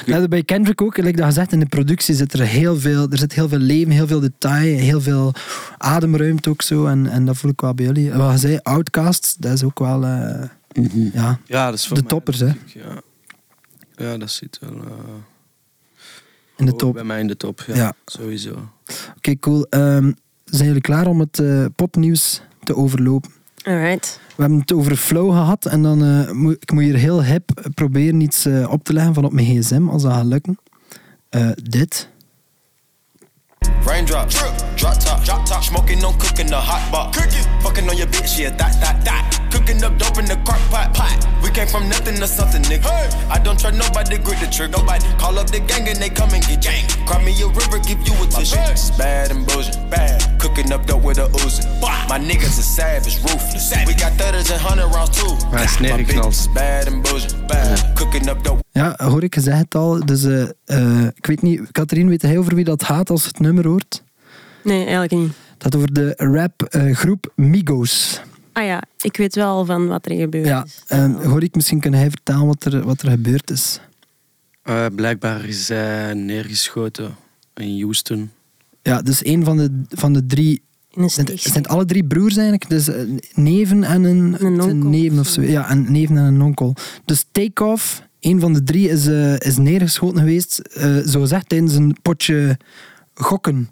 [0.05, 3.17] Ja, bij Kendrick ook, like dat gezegd, in de productie zit er heel veel, er
[3.17, 5.33] zit heel veel leven, heel veel detail, heel veel
[5.77, 6.85] ademruimte ook zo.
[6.85, 8.11] En, en dat voel ik wel bij jullie.
[8.11, 10.43] Wat je zei, Outcasts, dat is ook wel, eh,
[11.13, 12.45] ja, Ja, dat is voor de toppers, hè.
[12.65, 13.01] Ja.
[13.99, 14.93] Ja, dat zit wel eh,
[16.57, 16.93] in de top.
[16.93, 17.63] bij mij in de top.
[17.67, 17.93] Ja, Ja.
[18.05, 18.69] sowieso.
[19.17, 19.65] Oké, cool.
[19.69, 20.11] Ehm,
[20.45, 23.31] zijn jullie klaar om het eh, popnieuws te overlopen?
[23.63, 24.19] Alright.
[24.35, 27.71] We hebben het over flow gehad en dan eh, moet ik moet hier heel hip
[27.73, 30.57] proberen iets op te leggen van op mijn gsm, als dat gaat lukken.
[31.29, 32.09] Eh, dit.
[33.85, 34.57] Raindrop, drop
[34.93, 35.61] top, drop top.
[35.63, 37.15] Smoking on cooking the hot pot.
[37.15, 39.38] Cooking, fucking on your bitch, yeah, that, that, that.
[39.51, 41.17] Cooking up dope in the crock pot, pot.
[41.43, 42.89] We came from nothing to something, nigga.
[43.29, 44.77] I don't trust nobody, grip the trigger.
[44.77, 46.85] Nobody call up the gang and they come and get gang.
[47.05, 48.57] Cry me a river, give you a tissue.
[48.97, 50.21] Bad and bullshit, bad.
[50.39, 51.63] Cooking up dope with a Uzi.
[52.09, 53.73] My niggas are savage, ruthless.
[53.87, 55.33] We got thudders and hundred rounds too.
[55.51, 57.93] Maar hij is bad and bullshit, bad.
[57.95, 58.63] Cooking up dope.
[58.71, 60.05] Ja, hoor ik gezegd het al.
[60.05, 63.39] Dus eh, eh, ik weet niet, Katrien, weet jij over wie dat gaat als het
[63.39, 64.03] nummer hoort?
[64.63, 65.31] Nee, eigenlijk niet.
[65.57, 68.21] Gaat over de rapgroep Migos.
[68.53, 70.97] Ah ja, ik weet wel van wat er gebeurd Ja, is.
[71.23, 73.79] hoor ik misschien kan hij vertellen wat er, wat er gebeurd is.
[74.63, 77.15] Eh, blijkbaar is hij neergeschoten
[77.53, 78.31] in Houston.
[78.81, 80.61] Ja, dus een van de, van de drie.
[80.93, 82.69] In een Zijn, het alle drie broers eigenlijk?
[82.69, 83.01] Dus eh,
[83.33, 85.41] neven en een, Een het neven of zo.
[85.41, 86.75] Ja, een neven en een onkel.
[87.05, 90.57] Dus Takeoff, een van de drie, is, eh, is neergeschoten geweest.
[90.59, 92.57] eh zo gezegd tijdens een potje
[93.13, 93.69] gokken.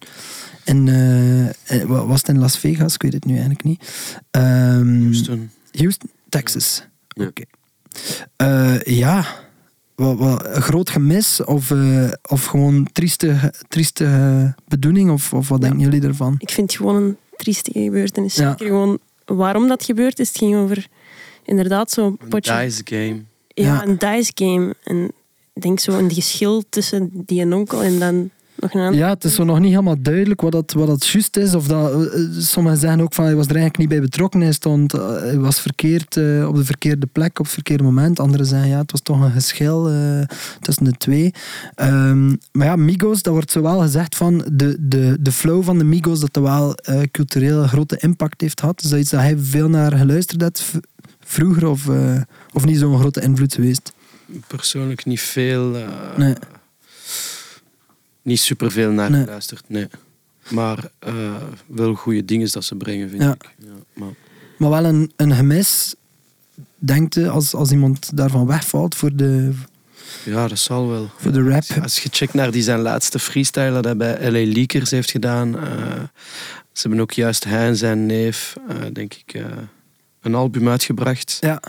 [0.75, 2.93] Eh, eh, wa- was het in Las Vegas?
[2.93, 3.83] Ik weet het nu eigenlijk niet.
[4.31, 5.49] Ehm, Houston.
[5.71, 6.83] Houston, Texas.
[7.07, 7.25] Ja.
[7.25, 7.41] Oké.
[8.35, 9.25] Eh, ja,
[9.95, 15.11] wat, wat, een groot gemis of, eh, of gewoon trieste, trieste eh, bedoeling?
[15.11, 16.35] Of, of wat denken jullie ervan?
[16.37, 18.35] Ik vind het gewoon een trieste gebeurtenis.
[18.35, 18.49] Ja.
[18.49, 20.27] Zeker gewoon waarom dat gebeurd is.
[20.27, 20.87] Het ging over
[21.45, 22.57] inderdaad zo'n Een potje.
[22.59, 23.21] dice game.
[23.47, 23.85] Ja, Ja.
[23.85, 24.75] een dice game.
[24.83, 25.11] En
[25.53, 28.99] ik denk zo een geschil tussen die en onkel en dan nog een ander.
[28.99, 31.55] Ja, het is zo nog niet helemaal duidelijk wat dat, wat dat juist is.
[31.55, 34.41] Of dat, eh, sommigen zeggen ook van hij was er eigenlijk niet bij betrokken.
[34.41, 38.19] Hij, stond, eh, hij was verkeerd eh, op de verkeerde plek op het verkeerde moment.
[38.19, 40.21] Anderen zeggen ja, het was toch een geschil eh,
[40.59, 41.33] tussen de twee.
[41.75, 45.83] Ehm, maar ja, Migos, dat wordt zowel gezegd van de, de, de flow van de
[45.83, 48.83] Migos, dat dat wel eh, cultureel een grote impact heeft gehad.
[48.83, 50.73] Is dat iets dat hij veel naar geluisterd heeft
[51.19, 51.89] vroeger of,
[52.53, 53.93] of niet zo'n grote invloed geweest?
[54.47, 55.75] Persoonlijk niet veel.
[56.17, 56.33] Nee.
[58.27, 59.23] Niet superveel naar Nee.
[59.23, 59.87] geluisterd, nee.
[60.49, 61.35] Maar eh,
[61.67, 63.31] wel goede dingen dat ze brengen, vind Ja.
[63.33, 63.53] ik.
[63.57, 64.09] Ja, maar
[64.57, 65.95] Maar wel een, een gemis,
[66.75, 69.51] denkt je, als, als iemand daarvan wegvalt voor de,
[70.25, 71.09] ja, dat zal wel.
[71.17, 71.63] voor de rap.
[71.81, 75.57] Als je checkt naar die zijn laatste freestyle dat hij bij LA Leakers heeft gedaan.
[75.59, 76.03] eh,
[76.71, 79.43] ze hebben ook juist hij en zijn neef, eh, denk ik,
[80.21, 81.37] een album uitgebracht.
[81.41, 81.61] Ja,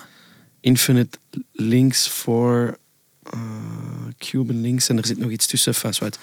[0.60, 1.18] Infinite
[1.52, 2.68] Links eh,
[4.18, 4.88] Cuban Links.
[4.88, 6.18] En er zit nog iets tussen, vast wat.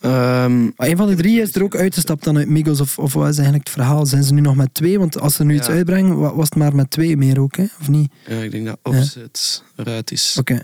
[0.00, 3.12] Ehm, maar een van de drie is er ook uitgestapt dan uit Migos, of, of
[3.12, 4.06] wat is eigenlijk het verhaal?
[4.06, 4.98] Zijn ze nu nog met twee?
[4.98, 5.72] Want als ze nu iets Ja.
[5.72, 7.64] uitbrengen, wa- was het maar met twee meer ook, hè?
[7.80, 8.12] of niet?
[8.26, 10.36] ja, ik denk dat Offset eruit is.
[10.38, 10.62] Oké.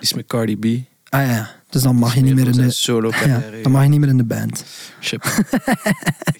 [0.00, 0.64] is met Cardi B.
[1.08, 2.70] Ah ja, dus dan mag je niet meer in de...
[2.70, 4.64] solo Ja, dan mag je niet meer in de band.
[5.00, 5.24] Chip.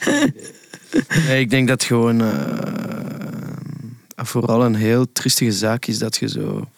[1.27, 2.29] nee, ik denk dat gewoon eh,
[4.17, 6.69] vooral een heel triestige zaak is dat je zo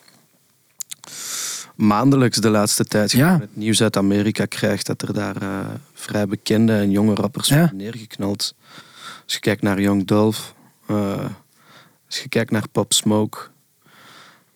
[1.76, 3.26] maandelijks de laatste tijd Ja.
[3.26, 5.58] gewoon het nieuws uit Amerika krijgt dat er daar eh,
[5.92, 7.58] vrij bekende en jonge rappers Ja.
[7.58, 8.54] worden neergeknald.
[9.24, 10.54] Als je kijkt naar Young Dolph,
[10.86, 11.24] eh,
[12.06, 13.38] als je kijkt naar Pop Smoke,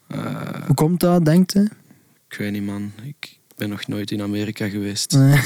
[0.06, 0.34] eh,
[0.66, 1.68] Hoe komt dat, denkt u?
[2.28, 5.12] ik weet niet man, ik ben nog nooit in Amerika geweest.
[5.12, 5.40] Nee.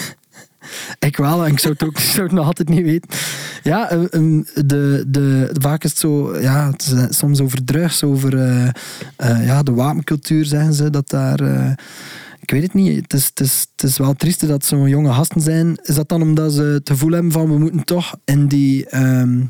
[0.99, 3.11] Ik wel, en ik zou het ook zou het nog altijd niet weten.
[3.62, 3.88] Ja,
[4.66, 8.69] de, de, vaak is het zo, ja, het is eh, soms over drugs, over eh,
[9.16, 11.40] eh, ja, de wapencultuur, zeggen ze, dat daar...
[12.40, 15.12] ik weet het niet, het is, het is, het is wel triest dat zo'n jonge
[15.12, 15.79] gasten zijn.
[15.83, 18.87] Is dat dan omdat ze het gevoel hebben van, we moeten toch in die...
[18.87, 19.40] ehm,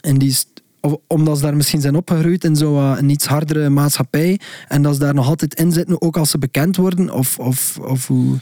[0.00, 0.36] in die
[0.82, 5.00] of omdat ze daar misschien zijn opgegroeid in zo'n iets hardere maatschappij en dat ze
[5.00, 7.10] daar nog altijd in zitten, ook als ze bekend worden?
[7.10, 8.38] Of, of, of hoe...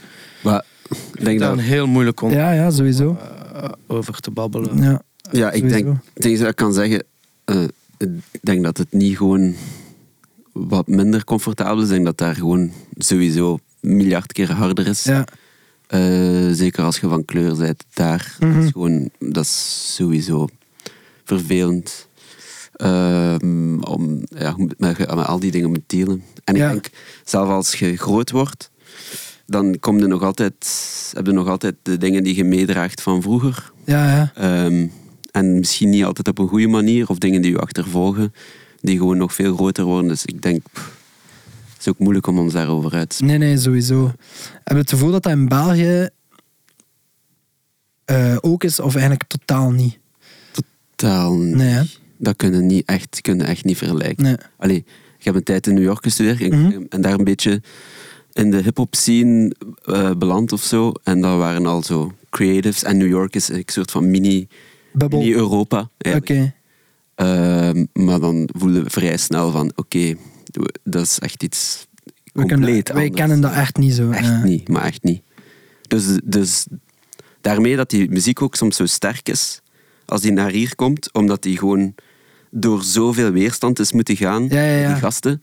[1.15, 1.53] ik denk dat...
[1.53, 3.17] een heel moeilijk om Ja, ja, sowieso.
[3.55, 4.83] eh, over te babbelen.
[4.83, 5.77] Ja, Ja, ik sowieso.
[5.85, 7.03] denk, ik denk dat ik kan zeggen,
[7.45, 7.63] eh,
[7.99, 8.09] ik
[8.43, 9.55] denk dat het niet gewoon
[10.53, 11.85] wat minder comfortabel is.
[11.89, 15.03] Ik denk dat daar gewoon sowieso een miljard keer harder is.
[15.05, 15.25] Ja,
[15.87, 18.37] Eh, zeker als je van kleur bent daar.
[18.41, 18.55] Mhm.
[18.55, 20.49] dat, is gewoon, dat is sowieso
[21.25, 22.07] vervelend.
[22.73, 26.23] Ehm, om, ja, met, met al die dingen moet delen.
[26.45, 26.91] En ik denk,
[27.25, 28.71] zelf als je groot wordt,
[29.51, 30.55] dan kom je nog altijd,
[31.17, 33.73] heb je nog altijd de dingen die je meedraagt van vroeger.
[33.85, 34.33] ja, ja.
[34.35, 34.87] Ehm,
[35.31, 38.33] en misschien niet altijd op een goede manier, of dingen die je achtervolgen,
[38.81, 40.09] die gewoon nog veel groter worden.
[40.09, 40.97] Dus ik denk, pff,
[41.73, 43.39] het is ook moeilijk om ons daarover uit te spreken.
[43.39, 44.05] Nee, nee, sowieso.
[44.65, 46.09] Heb je het gevoel dat dat in België
[48.05, 49.99] eh, ook is, of eigenlijk totaal niet?
[50.97, 51.55] Totaal niet.
[51.55, 51.83] Nee, hè?
[52.17, 54.25] Dat kunnen niet echt, kunnen echt niet vergelijken.
[54.25, 54.37] Nee.
[54.57, 54.85] Allee,
[55.19, 56.83] ik heb een tijd in New York gestudeerd en, Mhm.
[56.89, 57.63] en daar een beetje
[58.39, 60.93] in de hip-hop scene eh, beland of zo.
[61.03, 62.83] En dat waren al zo creatives.
[62.83, 64.49] En New York is een soort van mini,
[64.93, 65.19] Bubbel.
[65.19, 65.35] mini
[66.15, 66.55] Oké.
[67.15, 70.15] Ehm, maar dan voelden we vrij snel van: oké,
[70.83, 71.87] dat is echt iets
[72.25, 74.11] We kunnen- compleet wij kennen dat echt niet zo.
[74.11, 74.45] Echt ja.
[74.45, 75.23] niet, maar echt niet.
[75.89, 76.67] Dus, dus
[77.41, 79.61] daarmee dat die muziek ook soms zo sterk is,
[80.07, 81.95] als die naar hier komt, omdat die gewoon
[82.51, 84.89] door zoveel weerstand is moeten gaan, Ja, ja, ja.
[84.93, 85.43] die gasten,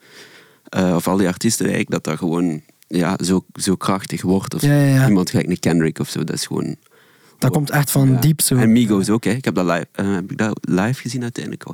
[0.69, 4.53] eh, of al die artiesten eigenlijk, dat dat gewoon ja, zo, zo krachtig wordt.
[4.53, 5.07] Of Ja, ja, ja.
[5.07, 6.75] Iemand gelijk een Kendrick of zo, dat is gewoon...
[7.39, 8.55] Dat komt echt van diep zo.
[8.55, 9.31] En Migos ook, hè.
[9.31, 11.65] Ik heb dat live, eh, heb ik dat live gezien uiteindelijk.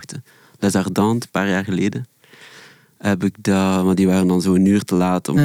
[0.59, 2.05] Les Ardentes, een paar jaar geleden.
[2.97, 5.37] Heb ik dat, maar die waren dan zo een uur te laat om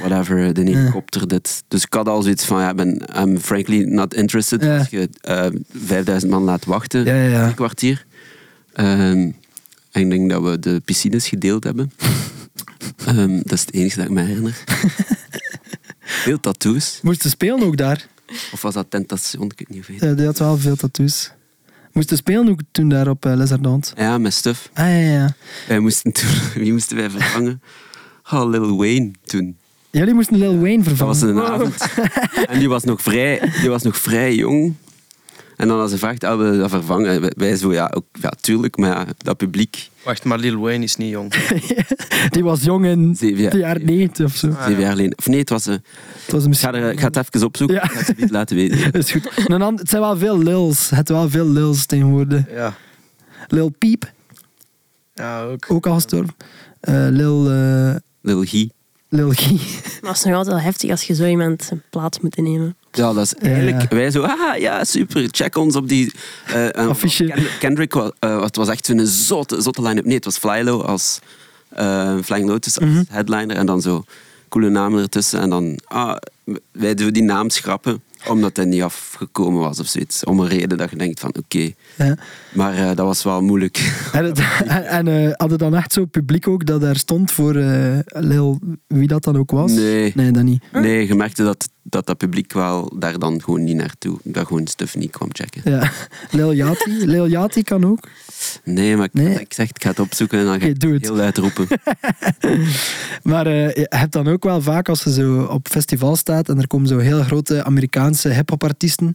[0.00, 1.62] whatever, de helikopter, dit.
[1.68, 4.64] Dus ik had al zoiets van, ja, ben I'm frankly not interested.
[4.64, 7.06] Als je eh 5000 man laat wachten,
[7.46, 8.04] een kwartier.
[8.72, 9.30] Ehm,
[9.90, 11.92] en ik denk dat we de piscines gedeeld hebben.
[13.06, 14.64] Ehm, dat is het enige dat ik me herinner.
[16.00, 16.98] Veel tattoos.
[17.02, 18.06] Moesten spelen ook daar.
[18.52, 19.44] Of was dat Tentation?
[19.44, 21.30] Ik weet niet of Ja, die had wel veel tattoos.
[21.92, 23.92] Moesten spelen ook toen daar op uh, Les Ardentes.
[23.96, 24.70] Ja, met stuff.
[24.72, 25.34] Ah, ja, ja.
[25.68, 26.28] Wij moesten toen,
[26.62, 27.62] wie moesten wij vervangen?
[28.32, 29.56] Oh, Lil Wayne toen.
[29.90, 31.44] Jullie moesten Lil Wayne Dat was vervangen.
[31.44, 31.84] een avond.
[32.48, 34.74] En die was nog vrij, die was nog vrij jong.
[35.60, 37.30] En dan als ze vraagt, ah, we dat vervangen?
[37.36, 40.96] Wij- zo, ja, ook, ja, tuurlijk, maar ja, dat publiek, Wacht, maar Lil Wayne is
[40.96, 41.32] niet jong.
[42.34, 43.50] Die was jong in Zeven jaar.
[43.50, 44.50] de jaren 90 of zo.
[44.66, 45.18] zeven jaar geleden.
[45.18, 45.66] Of nee, het was...
[45.66, 45.74] eh,
[46.24, 46.72] Het was ik, misschien...
[46.72, 47.82] ga er, ik ga het even opzoeken, Ja.
[47.84, 48.92] ik ga het niet laten weten.
[49.00, 49.30] Is goed.
[49.46, 50.90] En dan, het zijn wel veel Lils.
[50.90, 52.42] Het zijn wel veel Lils tegenwoordig.
[52.50, 52.74] Ja,
[53.48, 54.12] Lil Peep,
[55.14, 55.64] ja ook.
[55.68, 56.34] ook al gestorven.
[56.80, 58.70] Eh, Lil, eh, Lil Guy.
[59.08, 59.60] Lil Guy.
[60.00, 62.76] Maar het is nog altijd wel heftig als je zo iemand zijn plaats moet innemen.
[62.92, 63.80] Ja, dat is eigenlijk...
[63.82, 63.96] Ja.
[63.96, 66.12] Wij zo, ah ja, super, check ons op die...
[66.46, 67.24] eh, Affiche.
[67.24, 70.04] Ken- Kendrick, was, eh, het was echt zo'n zotte, zotte line-up.
[70.04, 71.18] Nee, het was Flylo als
[71.68, 73.02] eh, Flying Lotus als Mhm.
[73.08, 73.56] headliner.
[73.56, 74.04] En dan zo
[74.48, 75.40] coole namen ertussen.
[75.40, 76.16] En dan, ah,
[76.72, 80.24] wij doen die naam schrappen, omdat hij niet afgekomen was of zoiets.
[80.24, 81.70] Om een reden dat je denkt van, oké.
[81.96, 82.16] Ja.
[82.52, 83.78] Maar eh, dat was wel moeilijk.
[84.12, 87.54] En, het, en, en eh, hadden dan echt zo publiek ook dat daar stond voor
[88.06, 89.72] Lil, wie dat dan ook was?
[89.72, 90.12] Nee.
[90.14, 90.62] Nee, dat niet.
[90.72, 94.18] Nee, je merkte dat, dat dat publiek wel daar dan gewoon niet naartoe.
[94.22, 95.62] Dat gewoon stuff niet kwam checken.
[95.64, 95.90] Ja.
[96.30, 96.90] Lil Yachty.
[96.90, 98.08] Lil Yachty kan ook.
[98.64, 99.40] Nee, maar ik, Nee.
[99.40, 101.66] ik zeg, ik ga het opzoeken en dan ga ik heel luid roepen.
[103.22, 106.66] Maar je hebt dan ook wel vaak als je zo op festival staat en er
[106.66, 109.14] komen zo heel grote Amerikaanse hip-hop artiesten.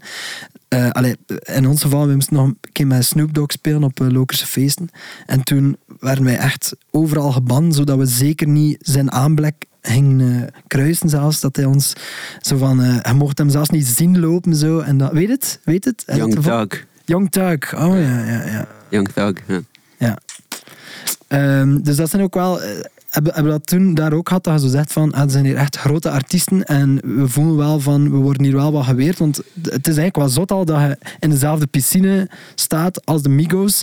[0.67, 3.99] Eh, allee, in ons geval, we moesten nog een keer met Snoop Dogg spelen op
[3.99, 4.89] uh, Lokerse feesten.
[5.25, 10.61] En toen werden wij echt overal gebannen, zodat we zeker niet zijn aanblik gingen eh,
[10.67, 11.39] kruisen zelfs.
[11.39, 11.93] Dat hij ons
[12.41, 14.79] zo van, je mocht hem zelfs niet zien lopen zo.
[14.79, 15.59] En dat, weet het?
[15.63, 16.03] Weet het?
[16.05, 16.67] Young ervan?
[16.67, 16.85] Thug.
[17.05, 17.75] Young Thug.
[17.75, 18.67] Oh ja, ja, ja.
[18.89, 19.59] Young Thug, ja.
[19.97, 20.17] Ja.
[21.27, 22.59] Ehm, dus dat zijn ook wel...
[23.15, 25.29] eh, hebben, we dat toen daar ook gehad, dat je zo zegt van, ah, er
[25.31, 28.85] zijn hier echt grote artiesten en we voelen wel van, we worden hier wel wat
[28.85, 33.21] geweerd, want het is eigenlijk wel zot al dat je in dezelfde piscine staat als
[33.21, 33.81] de Migos.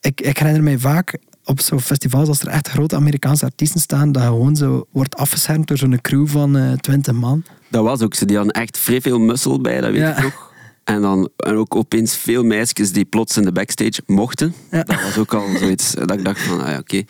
[0.00, 4.12] Ik, ik herinner mij vaak op zo'n festivals, als er echt grote Amerikaanse artiesten staan,
[4.12, 7.44] dat je gewoon zo wordt afgeschermd door zo'n crew van eh 20 man.
[7.70, 8.24] Dat was ook zo.
[8.24, 10.16] Die hadden echt vrij veel muscle bij, dat weet Ja.
[10.16, 10.52] ik nog.
[10.84, 14.54] En dan en ook opeens veel meisjes die plots in de backstage mochten.
[14.70, 14.82] Ja.
[14.82, 17.02] Dat was ook al zoiets dat ik dacht van, ah ja, oké.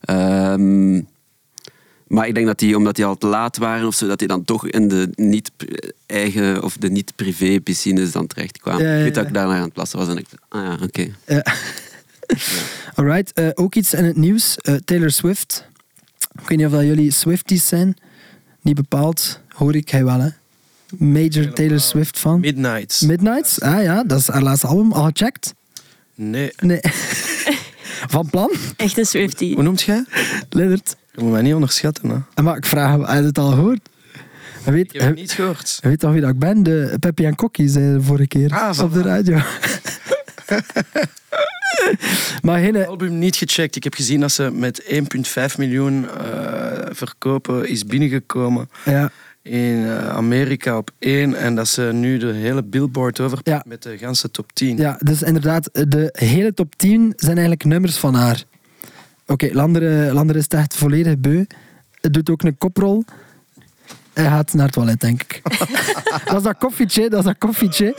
[0.00, 1.00] Ehm,
[2.12, 4.28] maar ik denk dat die, omdat die al te laat waren of zo, dat die
[4.28, 8.86] dan toch in de niet-eigen of de niet-privé piscines dan terecht kwamen.
[8.86, 10.62] Ja, Ik weet dat ik daar naar aan het plassen was en ik dacht, ah
[10.62, 11.08] ja, oké.
[11.26, 11.44] Ja.
[12.94, 14.56] Alright, eh, ook iets in het nieuws.
[14.56, 15.66] Eh, Taylor Swift.
[16.42, 17.96] Ik weet niet of dat jullie Swifties zijn.
[18.60, 19.40] Niet bepaald.
[19.48, 20.28] Hoor ik, hij wel hè.
[20.96, 22.40] Major Taylor Swift fan.
[22.40, 23.00] Midnights.
[23.00, 23.60] Midnights?
[23.60, 24.92] Ah ja, dat is haar laatste album.
[24.92, 25.54] Al gecheckt?
[26.14, 26.52] nee.
[26.58, 26.80] Nee.
[28.08, 28.50] Van plan?
[28.76, 29.54] Echt een Swiftie.
[29.54, 30.04] Hoe noemt jij?
[30.48, 30.96] Liddert.
[31.12, 32.26] Je moet mij niet onderschatten.
[32.34, 32.42] Hè.
[32.42, 33.88] Maar ik vraag, heb je het al gehoord?
[34.64, 35.78] Je weet, Ik heb het niet gehoord.
[35.82, 36.62] je weet toch wie dat ik ben?
[36.62, 39.36] De Peppy en Kokkie zei de vorige keer Ah, op de radio.
[42.42, 43.76] maar geen, Het album niet gecheckt.
[43.76, 44.82] Ik heb gezien dat ze met
[45.50, 49.10] 1,5 miljoen eh, verkopen is binnengekomen ja,
[49.42, 51.34] in eh, Amerika op één.
[51.34, 53.62] En dat ze nu de hele billboard overpakt Ja.
[53.66, 54.76] met de ganse top 10.
[54.76, 58.42] Ja, dus inderdaad, de hele top 10 zijn eigenlijk nummers van haar.
[59.26, 61.44] Oké, Lander, Lander is echt volledig beu.
[62.00, 63.04] Het doet ook een koprol.
[64.12, 65.40] Hij gaat naar het toilet, denk ik.
[66.24, 67.94] dat is dat koffietje, dat is dat koffietje.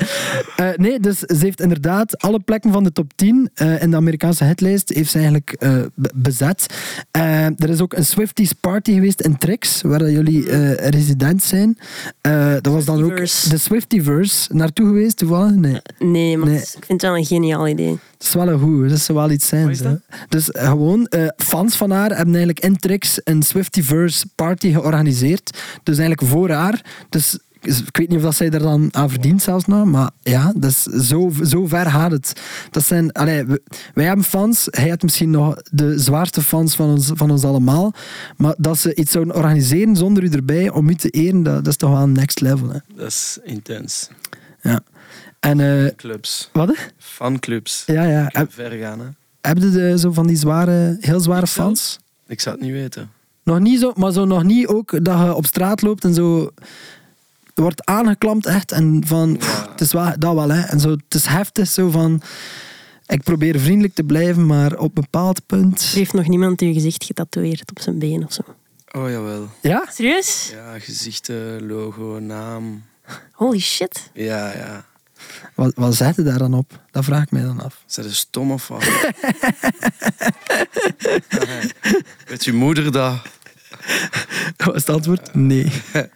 [0.56, 3.96] Eh, nee, dus ze heeft inderdaad alle plekken van de top 10 eh, in de
[3.98, 6.66] Amerikaanse hitlijst heeft ze eigenlijk eh, be- bezet.
[7.12, 11.78] Eh, er is ook een Swifties party geweest in Trix, waar jullie eh, resident zijn.
[12.22, 14.54] Eh, dat was dan ook de Swiftyverse.
[14.56, 15.52] Naartoe geweest, toevallig?
[15.56, 15.82] Nee.
[16.00, 16.58] Nee, maar Nee.
[16.58, 17.98] ik vind het wel een geniaal idee.
[18.24, 19.70] Dat is wel een goed, dat zou wel iets zijn.
[19.70, 19.82] Is?
[20.30, 25.58] Dus eh, gewoon, eh, fans van haar hebben eigenlijk in Trix een Swiftyverse party georganiseerd.
[25.84, 26.82] Dus eigenlijk voor haar.
[27.10, 30.54] Dus ik weet niet of dat zij er dan aan verdient zelfs nog, maar ja,
[30.56, 32.42] dat is zo, zo ver gaat het.
[32.72, 33.46] Dat zijn, allee,
[33.94, 37.94] wij hebben fans, hij had misschien nog de zwaarste fans van ons, van ons allemaal,
[38.38, 41.68] maar dat ze iets zouden organiseren zonder u erbij om u te eren, dat, dat
[41.68, 42.70] is toch wel een next level.
[42.70, 42.78] Hè?
[42.96, 44.10] Dat is intens.
[44.62, 44.84] Ja.
[45.44, 46.50] En, eh, Clubs.
[46.54, 46.76] wat?
[46.98, 47.84] Fanclubs.
[47.86, 48.30] Ja, ja.
[48.32, 49.06] Heb, ver gaan, hè.
[49.42, 52.00] heb je de, zo van die zware, heel zware fans?
[52.28, 53.12] Ik zou het niet weten.
[53.44, 56.52] Nog niet zo, maar zo nog niet ook dat je op straat loopt en zo
[57.54, 61.16] wordt aangeklampt echt en van pff, het is wel, dat wel hè en zo het
[61.16, 62.22] is heftig zo van
[63.06, 66.74] ik probeer vriendelijk te blijven maar op een bepaald punt Er heeft nog niemand uw
[66.74, 68.42] gezicht getatoeëerd op zijn been of zo.
[68.92, 69.50] Oh, jawel.
[69.62, 70.50] ja Serieus?
[70.52, 72.84] Ja, gezichten, logo, naam.
[73.32, 74.10] Holy shit.
[74.14, 74.86] Ja, ja.
[75.56, 78.16] Wat, wat zet je daar dan op dat vraag ik mij dan af Zijn ze
[78.16, 78.84] stom of wat?
[82.28, 83.22] Weet je moeder dat?
[84.58, 85.72] wat is het antwoord nee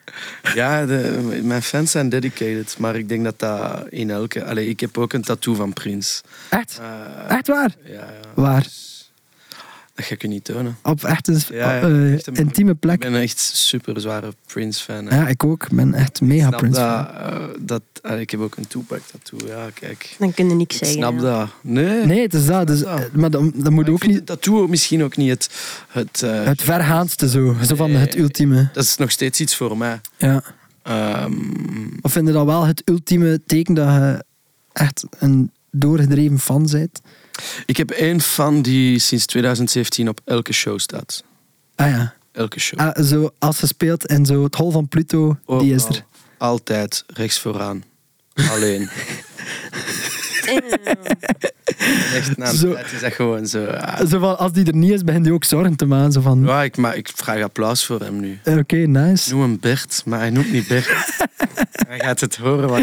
[0.54, 4.46] Ja, de, mijn fans zijn dedicated, maar ik denk dat dat in elke...
[4.46, 6.22] Allee, ik heb ook een tattoo van Prins.
[6.50, 8.10] echt Eh, echt waar ja, ja.
[8.34, 8.68] waar
[9.98, 10.78] Dat ga ik je niet tonen.
[10.84, 14.02] op echt een Ja, ja, eh, echt een- intieme Ik plek ben een echt super
[14.02, 15.06] zware Prince-fan.
[15.06, 15.16] hè.
[15.16, 17.82] ja ik ook ik ben echt Ik mega snap Prince dat, eh, dat,
[18.20, 19.48] ik heb ook een Tupac-tattoo.
[19.48, 20.16] Ja, kijk.
[20.20, 20.98] Dan kun je niks Ik zeggen.
[21.04, 21.22] snap ja.
[21.40, 21.50] dat.
[21.62, 22.06] Nee.
[22.06, 23.00] nee het is dat dus, dat.
[23.00, 25.50] eh, maar dan, dan moet Maar ook ik niet een tattoo misschien ook niet het...
[25.88, 28.00] Het, eh, het vergaandste zo zo van Nee.
[28.00, 30.02] het ultieme Dat is nog steeds iets voor mij.
[30.18, 30.44] ja
[30.84, 31.34] Ehm,
[32.02, 34.24] Of vind je dat wel het ultieme teken dat je
[34.74, 37.02] echt een doorgedreven fan bent?
[37.66, 41.24] Ik heb één fan die sinds 2017 op elke show staat.
[41.76, 42.16] Ah ja.
[42.32, 42.80] Elke show.
[42.80, 46.06] Ah, zo, als ze speelt in zo het hol van Pluto, die is er.
[46.38, 47.84] Altijd rechts vooraan.
[48.52, 48.90] Alleen.
[52.14, 52.72] Echt, na een Zo.
[52.72, 53.66] is gewoon zo...
[53.66, 54.06] ah.
[54.08, 56.12] Zo van, als die er niet is, begint hij ook zorgen te maken.
[56.12, 58.40] Zo van, Ja, ik, maar ik vraag applaus voor hem nu.
[58.44, 59.32] eh, oké, nice.
[59.32, 60.88] Noem hem Bert, maar hij noemt niet Bert.
[61.88, 62.70] hij gaat het horen.
[62.70, 62.82] Wat...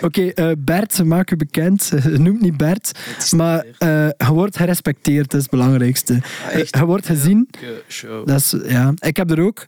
[0.00, 1.90] Oké, eh, Bert, maak u bekend.
[2.24, 2.92] Noem niet Bert.
[3.36, 6.20] Maar eh, je wordt gerespecteerd, dat is het belangrijkste.
[6.46, 6.76] Ah, echt?
[6.76, 7.48] Je wordt gezien.
[8.24, 8.92] Dat is, ja.
[8.98, 9.64] Ik heb er ook.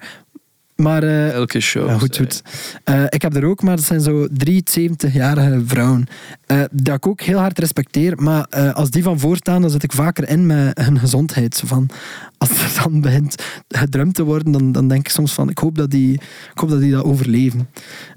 [0.77, 1.89] Maar eh, Elke show.
[1.89, 2.43] Ja, goed, goed.
[2.85, 6.07] Eh, ik heb er ook, maar dat zijn zo drie 70-jarige vrouwen.
[6.47, 8.23] eh, dat ik ook heel hard respecteer.
[8.23, 11.57] Maar als die van voor staan, dan zit ik vaker in met hun gezondheid.
[11.57, 11.89] Zo van,
[12.39, 13.35] als er dan begint
[13.69, 16.13] gedrumd te worden, dan, dan denk ik soms van, ik hoop dat die,
[16.53, 17.69] ik hoop dat, die dat overleven.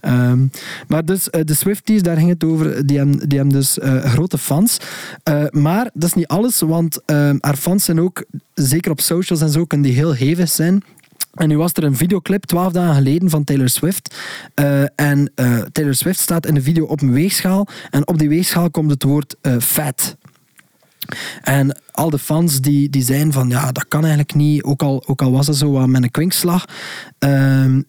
[0.01, 0.47] Ehm,
[0.87, 4.77] maar dus, de Swifties, daar ging het over, die hebben, die hebben dus grote fans.
[5.51, 9.49] Maar dat is niet alles, want eh, haar fans zijn ook, zeker op socials en
[9.49, 10.83] zo, kunnen die heel hevig zijn.
[11.39, 14.15] En nu was er een videoclip, twaalf dagen geleden, van Taylor Swift.
[14.53, 17.67] Eh, en eh, Taylor Swift staat in de video op een weegschaal.
[17.89, 20.17] En op die weegschaal komt het woord eh, fat.
[21.41, 24.63] En al de fans die, die zijn van, ja, dat kan eigenlijk niet.
[24.63, 26.65] Ook al, ook al was dat zo wat met een kwinkslag.
[27.19, 27.81] ehm,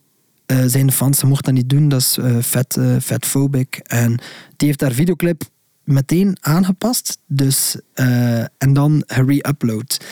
[0.46, 1.88] eh, zijn de fans, ze mocht dat niet doen.
[1.88, 3.76] Dat is vet, vetphobic.
[3.76, 4.20] En
[4.56, 5.42] die heeft haar videoclip
[5.90, 7.18] meteen aangepast.
[7.26, 10.04] Dus, eh, en dan re-upload.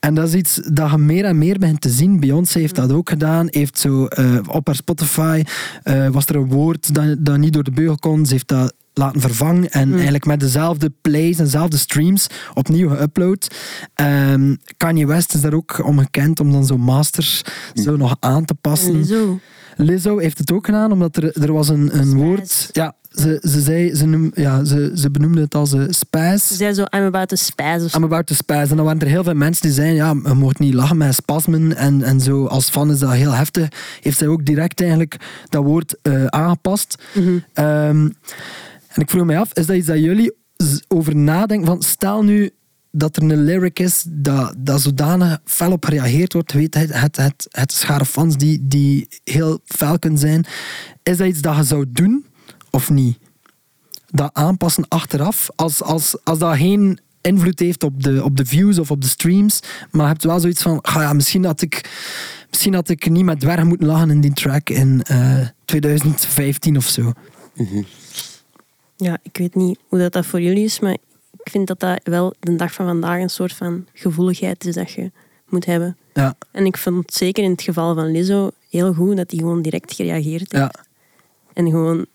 [0.00, 2.20] En dat is iets dat je meer en meer begint te zien.
[2.20, 3.46] Beyoncé heeft dat ook gedaan.
[3.50, 5.42] Heeft zo, eh, op haar Spotify
[5.82, 8.26] eh, was er een woord dat, dat niet door de beugel kon.
[8.26, 13.56] Ze heeft dat laten vervangen en eigenlijk met dezelfde plays en dezelfde streams opnieuw geüpload.
[13.94, 17.42] Ehm, Kanye West is daar ook om gekend om dan zo masters
[17.74, 18.92] zo nog aan te passen.
[18.92, 19.40] En Lizzo.
[19.76, 22.68] Lizzo heeft het ook gedaan, omdat er, er was een, een woord...
[22.72, 26.46] Ja, ze, ze, zei, ze, noem, ja, ze, ze benoemde het als een spijs.
[26.46, 27.36] Ze zei zo, I'm about to
[27.84, 27.96] of zo.
[27.96, 28.70] I'm about to spaz.
[28.70, 31.14] En dan waren er heel veel mensen die zeiden, ja, je moet niet lachen met
[31.14, 31.76] spasmen.
[31.76, 33.68] En, en zo, als fan is dat heel heftig.
[34.00, 35.16] Heeft zij ook direct eigenlijk
[35.48, 37.02] dat woord eh, aangepast.
[37.52, 38.08] Ehm,
[38.88, 40.32] en ik vroeg mij af, is dat iets dat jullie
[40.88, 41.66] over nadenken?
[41.66, 42.50] Van, stel nu
[42.90, 46.52] dat er een lyric is dat, dat zodanig fel op gereageerd wordt.
[46.52, 50.44] Weet, het, het, het, het schare fans die, die heel fel kunnen zijn.
[51.02, 52.25] Is dat iets dat je zou doen
[52.76, 53.18] of niet?
[54.10, 55.48] dat aanpassen achteraf.
[55.56, 59.06] Als, als, als dat geen invloed heeft op de, op de views of op de
[59.06, 59.60] streams.
[59.90, 61.90] Maar je hebt wel zoiets van, ah ja, misschien had ik,
[62.50, 66.86] misschien had ik niet met dwergen moeten lachen in die track in eh, 2015 of
[66.86, 67.12] zo.
[68.96, 72.00] Ja, ik weet niet hoe dat, dat voor jullie is, maar ik vind dat dat
[72.02, 75.10] wel de dag van vandaag een soort van gevoeligheid is dat je
[75.48, 75.96] moet hebben.
[76.14, 79.40] Ja, En ik vond het zeker in het geval van Lizzo heel goed dat hij
[79.40, 80.74] gewoon direct gereageerd heeft.
[80.74, 80.84] ja,
[81.52, 82.06] En gewoon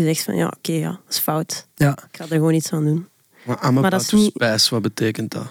[0.00, 1.66] gezegd van, ja, oké, ja, dat is fout.
[1.74, 1.90] ja.
[1.90, 3.06] Ik ga er gewoon iets aan doen.
[3.72, 5.46] Maar dat is niet- spijs, wat betekent dat?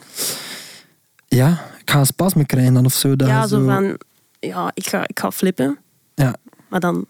[1.28, 3.16] Ja, ik ga een spasme krijgen dan of zo.
[3.16, 3.98] Dat ja, je zo van,
[4.40, 5.78] ja, ik ga, ik ga flippen.
[6.16, 6.36] Ja,
[6.70, 7.06] Maar dan,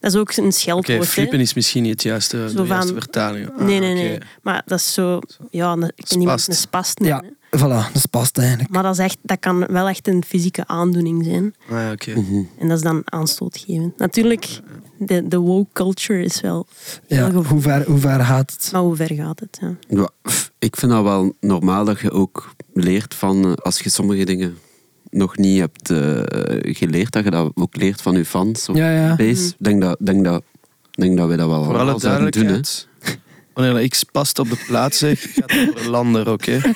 [0.00, 1.06] dat is ook een Oké, scheldwoord.
[1.08, 3.50] flippen is misschien niet het juiste, de juiste van- vertaling.
[3.50, 4.18] Ah, Nee, nee, nee.
[4.42, 6.48] Maar dat is zo, ja, een, ik kan iemand Spast.
[6.58, 7.36] een spast ja nemen.
[7.56, 8.70] voilà, dat past eigenlijk.
[8.70, 11.54] Maar dat, is echt, dat kan wel echt een fysieke aandoening zijn.
[11.70, 12.12] Ah, ja, oké.
[12.58, 13.98] En dat is dan aanstootgevend.
[13.98, 14.60] Natuurlijk,
[14.98, 16.66] de, de woke culture is wel
[17.06, 18.68] Ja, hoe, ver, hoe ver gaat het?
[18.72, 19.60] Maar hoe ver gaat het?
[19.88, 20.08] Ja.
[20.58, 24.58] Ik vind dat wel normaal dat je ook leert van, eh, als je sommige dingen
[25.10, 26.20] nog niet hebt eh,
[26.74, 29.16] geleerd, dat je dat ook leert van je fans of Ja, ja.
[29.16, 29.46] base.
[29.48, 30.42] Ik denk dat, denk dat,
[30.90, 32.46] denk dat we dat wel Voor alle allemaal zouden doen.
[32.46, 32.60] hè.
[33.54, 36.60] Wanneer ik past op de plaats zeg, gaat over Lander, oké?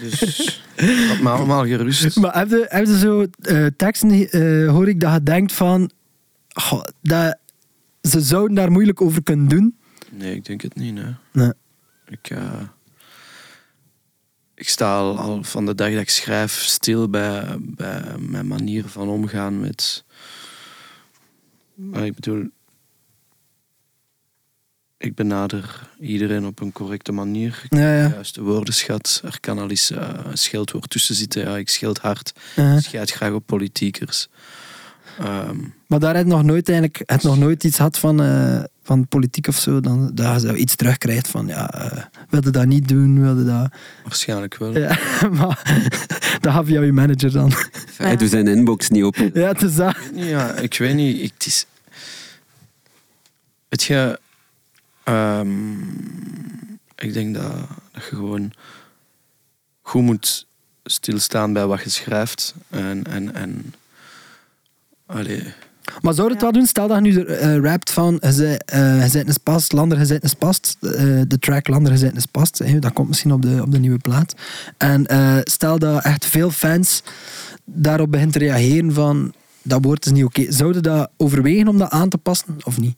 [0.00, 2.16] dus laat me allemaal gerust.
[2.16, 5.90] Maar heb je, heb je zo eh, teksten, eh, hoor ik dat je denkt van...
[6.56, 7.38] goh, dat,
[8.02, 9.76] ze zouden daar moeilijk over kunnen doen.
[10.10, 10.94] Nee, ik denk het niet.
[10.94, 11.14] Nee.
[11.32, 11.52] Nee.
[12.08, 12.62] Ik, eh,
[14.54, 18.84] ik sta al, al van de dag dat ik schrijf stil bij, bij mijn manier
[18.84, 20.04] van omgaan met.
[21.74, 22.48] Maar ik bedoel,
[24.98, 27.60] ik benader iedereen op een correcte manier.
[27.64, 28.08] Ik Ja, ja.
[28.08, 29.20] de juiste woordenschat.
[29.24, 31.42] Er kan al eens eh, een scheldwoord tussen zitten.
[31.42, 32.32] Ja, ik scheld hard.
[32.56, 34.28] Ik scheid graag op politiekers.
[35.18, 38.22] Ehm, Maar daar heb je nog nooit, eigenlijk, heb je nog nooit iets gehad van,
[38.22, 39.80] eh, van politiek of zo.
[39.80, 43.72] Dan, dat je iets terugkrijgt van, ja, eh, wilde dat niet doen, wilde dat...
[44.02, 44.78] waarschijnlijk wel.
[44.78, 44.98] Ja,
[45.38, 45.62] maar
[46.40, 47.52] dat gaf jou je manager dan.
[47.96, 49.30] Hij doet zijn inbox niet open.
[49.34, 49.96] Ja, het is dat.
[50.14, 51.22] Ja, ik weet niet.
[51.22, 51.66] Ik, het is...
[53.68, 54.20] Weet je...
[55.04, 55.72] ehm,
[56.96, 57.52] ik denk dat,
[57.92, 58.52] dat je gewoon
[59.82, 60.46] goed moet
[60.84, 62.54] stilstaan bij wat je schrijft.
[62.70, 63.04] En...
[63.04, 63.74] en, en
[65.06, 65.42] allee,
[66.00, 66.42] Maar zou het Ja.
[66.42, 66.66] wel doen?
[66.66, 70.28] Stel dat je nu eh, rapt van je zei, eh, een spast, Lander, je een
[70.28, 70.76] spast.
[70.80, 70.90] eh,
[71.28, 72.60] de track Lander, je spast.
[72.60, 74.34] eh, dat komt misschien op de, op de nieuwe plaat.
[74.76, 77.02] En eh, stel dat echt veel fans
[77.64, 80.52] daarop beginnen te reageren van dat woord is niet oké.
[80.52, 82.96] Zouden dat overwegen om dat aan te passen of niet?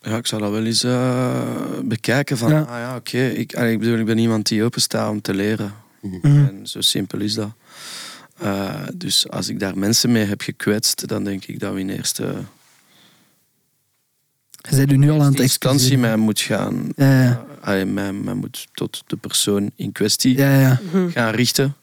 [0.00, 1.40] ja, ik zou dat wel eens eh,
[1.84, 2.38] bekijken.
[2.38, 2.60] Van, Ja.
[2.60, 3.18] ah ja, oké.
[3.26, 5.72] Ik, bedoel, ik ben iemand die open staat om te leren.
[6.02, 6.26] Mhm.
[6.46, 7.50] En zo simpel is dat.
[8.38, 11.88] Eh, dus als ik daar mensen mee heb gekwetst, dan denk ik dat we in
[11.90, 12.34] eerste
[14.70, 16.88] Je bent u nu al aan het instantie mij moet gaan...
[16.96, 17.44] Ja, ja.
[17.60, 20.80] allee, mij, mij moet tot de persoon in kwestie Ja, ja.
[21.08, 21.74] gaan richten.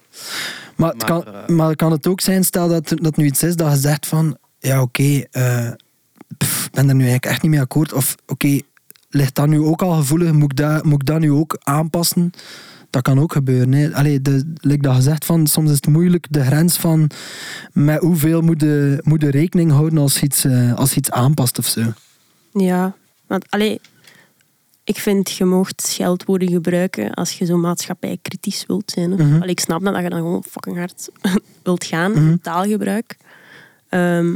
[0.75, 3.25] Maar, het Maar, kan, eh, maar kan het ook zijn, stel dat er- dat nu
[3.25, 5.67] iets is dat je zegt van, ja oké, eh,
[6.37, 7.93] ik ben er nu eigenlijk echt niet mee akkoord.
[7.93, 8.59] Of oké,
[9.09, 10.31] ligt dat nu ook al gevoelig?
[10.31, 12.31] Moet ik dat, moet ik dat nu ook aanpassen?
[12.93, 13.71] Dat kan ook gebeuren.
[13.73, 13.93] Hè.
[13.93, 17.09] Allee, de, like dat gezegd van, soms is het moeilijk de grens van
[17.71, 21.11] met hoeveel moet je, moet je rekening houden als je iets, eh, als je iets
[21.11, 21.81] aanpast of zo.
[22.51, 22.95] Ja,
[23.27, 23.81] want allee,
[24.83, 29.11] ik vind je moogt scheldwoorden gebruiken als je zo maatschappijkritisch wilt zijn.
[29.21, 31.09] Allee, ik snap dat, dat je dan gewoon fucking hard
[31.63, 32.35] wilt gaan Mhm.
[32.41, 33.17] taalgebruik.
[33.89, 34.35] Ehm,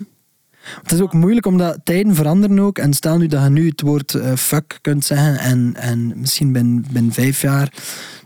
[0.82, 2.78] Het is ook moeilijk omdat tijden veranderen ook.
[2.78, 6.52] En stel nu dat je nu het woord eh, fuck kunt zeggen en, en misschien
[6.52, 7.74] binnen, binnen vijf jaar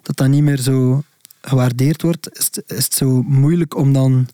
[0.02, 1.04] dat dat niet meer zo
[1.42, 4.28] gewaardeerd wordt, is het, is het zo moeilijk om dan...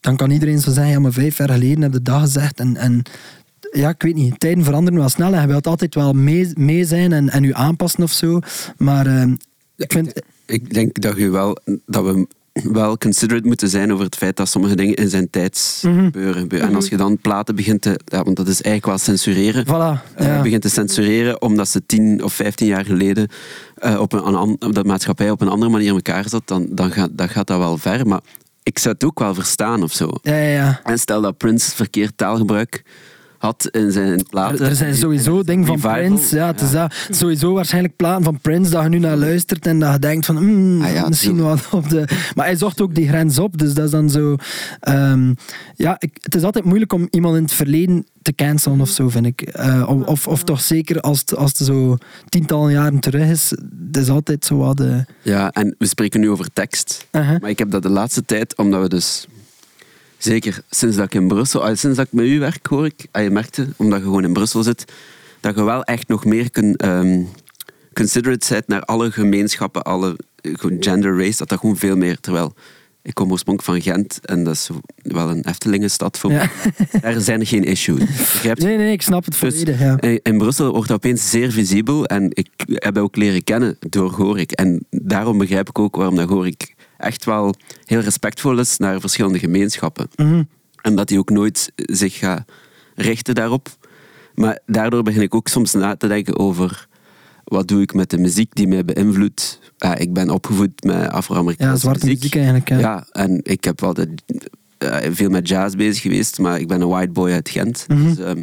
[0.00, 2.60] Dan kan iedereen zo zeggen, ja, maar vijf jaar geleden heb je dat gezegd.
[2.60, 3.02] En, en
[3.72, 6.84] ja, ik weet niet, tijden veranderen wel snel en je wilt altijd wel mee, mee
[6.84, 8.40] zijn en, en je aanpassen of zo.
[8.76, 9.32] Maar eh,
[9.76, 10.12] ik vind...
[10.46, 14.48] Ik denk dat, je wel, dat we wel considerate moeten zijn over het feit dat
[14.48, 16.04] sommige dingen in zijn tijd Mhm.
[16.04, 16.48] gebeuren.
[16.50, 18.00] En als je dan platen begint te...
[18.04, 19.66] Ja, want dat is eigenlijk wel censureren.
[19.66, 20.42] Voilà, eh, ja.
[20.42, 23.28] begint te censureren omdat ze tien of vijftien jaar geleden
[23.74, 26.66] eh, op een, een an- dat maatschappij op een andere manier in elkaar zat, dan,
[26.70, 28.06] dan, gaat, dan gaat dat wel ver.
[28.06, 28.20] Maar
[28.62, 30.10] ik zou het ook wel verstaan of zo.
[30.22, 30.80] Ja, ja, ja.
[30.84, 32.82] En stel dat Prince verkeerd taalgebruik
[33.38, 34.66] had in zijn platen.
[34.66, 36.36] Er zijn sowieso dingen van Revival, Prince.
[36.36, 36.88] Ja, het is ja.
[36.88, 37.16] dat.
[37.16, 40.44] Sowieso waarschijnlijk platen van Prince dat je nu naar luistert en dat je denkt van
[40.44, 42.04] mm, Ah ja, misschien wat op de.
[42.34, 44.36] Maar hij zocht ook die grens op, dus dat is dan zo.
[44.80, 45.34] ehm,
[45.74, 49.08] ja, ik, het is altijd moeilijk om iemand in het verleden te cancelen of zo,
[49.08, 49.40] vind ik.
[49.40, 51.96] Eh, of, of, toch zeker als het, als het zo
[52.28, 53.50] tientallen jaren terug is.
[53.86, 54.82] Het is altijd zo wat.
[55.22, 57.06] Ja, en we spreken nu over tekst.
[57.12, 57.40] Uh-huh.
[57.40, 59.26] Maar ik heb dat de laatste tijd, omdat we dus...
[60.18, 61.76] Zeker sinds dat ik in Brussel...
[61.76, 63.06] Sinds dat ik met u werk, hoor ik...
[63.10, 64.92] ah, je merkte, omdat je gewoon in Brussel zit,
[65.40, 67.22] dat je wel echt nog meer kun, ehm,
[67.94, 72.20] considerate bent naar alle gemeenschappen, alle eh, gender, race, dat dat gewoon veel meer...
[72.20, 72.54] Terwijl,
[73.02, 74.68] ik kom oorspronkelijk van Gent en dat is
[75.02, 76.50] wel een Eftelingenstad voor Ja.
[76.92, 77.00] mij.
[77.00, 77.98] Daar zijn geen issues.
[78.16, 78.62] Begrijpt?
[78.62, 79.80] Nee, nee, ik snap het Dus volledig.
[79.80, 80.00] Ja.
[80.00, 83.76] in- in Brussel wordt dat opeens zeer visibel en ik heb dat ook leren kennen
[83.88, 84.52] door Gorik.
[84.52, 89.38] En daarom begrijp ik ook waarom dat Gorik echt wel heel respectvol is naar verschillende
[89.38, 90.08] gemeenschappen.
[90.16, 90.42] Mhm.
[90.82, 92.44] En dat hij ook nooit zich gaat
[92.94, 93.68] richten daarop.
[94.34, 96.88] Maar daardoor begin ik ook soms na te denken over
[97.44, 99.60] wat doe ik met de muziek die mij beïnvloedt.
[99.76, 102.68] Ja, ik ben opgevoed met Ja, Afro-Amerikaanse zwarte muziek, eigenlijk.
[102.68, 102.78] Ja.
[102.78, 103.94] ja, en ik heb wel
[104.78, 107.84] eh, veel met jazz bezig geweest, maar ik ben een white boy uit Gent.
[107.88, 108.02] Mhm.
[108.04, 108.42] Dus, ehm,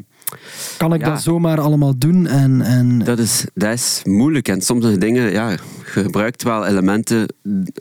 [0.78, 1.10] Kan ik Ja.
[1.10, 2.28] dat zomaar allemaal doen?
[2.28, 4.48] En, en, dat, is, dat is moeilijk.
[4.48, 7.26] En soms zijn dingen, ja, je gebruikt wel elementen,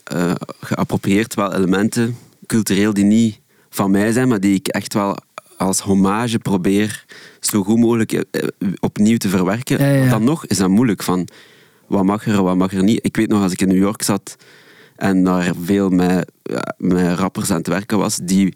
[0.04, 2.16] eh geapproprieerd wel elementen,
[2.46, 3.40] cultureel, die niet
[3.70, 5.16] van mij zijn, maar die ik echt wel
[5.56, 7.04] als hommage probeer
[7.40, 9.78] zo goed mogelijk eh, eh, opnieuw te verwerken.
[9.78, 10.00] Ja, ja, ja.
[10.00, 11.28] Maar Dan nog is dat moeilijk van
[11.86, 12.98] wat mag er, wat mag er niet.
[13.02, 14.36] Ik weet nog als ik in New York zat
[14.96, 16.30] en daar veel met,
[16.78, 18.54] met rappers aan het werken was, die,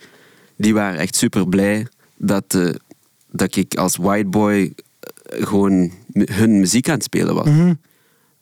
[0.56, 1.86] die waren echt super blij
[2.16, 2.58] dat,
[3.30, 4.72] dat ik als white boy
[5.22, 7.46] eh, gewoon hun muziek aan het spelen was.
[7.46, 7.74] Mhm.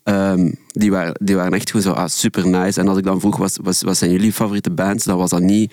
[0.02, 2.80] Ehm, die, waren, die waren echt gewoon zo ah, super nice.
[2.80, 5.04] En als ik dan vroeg, wat, wat, wat zijn jullie favoriete bands?
[5.04, 5.72] Dan was dat niet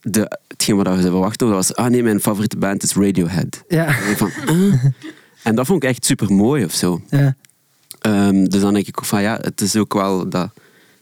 [0.00, 1.46] de, hetgeen wat ze verwachten.
[1.46, 3.64] Dat was, ah nee, mijn favoriete band is Radiohead.
[3.68, 3.86] Ja.
[3.86, 4.84] En, ik van, ah.
[5.42, 7.02] en dat vond ik echt super mooi of zo.
[7.10, 7.36] Ja.
[8.00, 10.50] Ehm, dus dan denk ik ook van ja, het is ook wel dat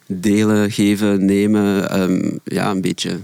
[0.07, 3.19] delen, geven, nemen, ehm, ja, een beetje.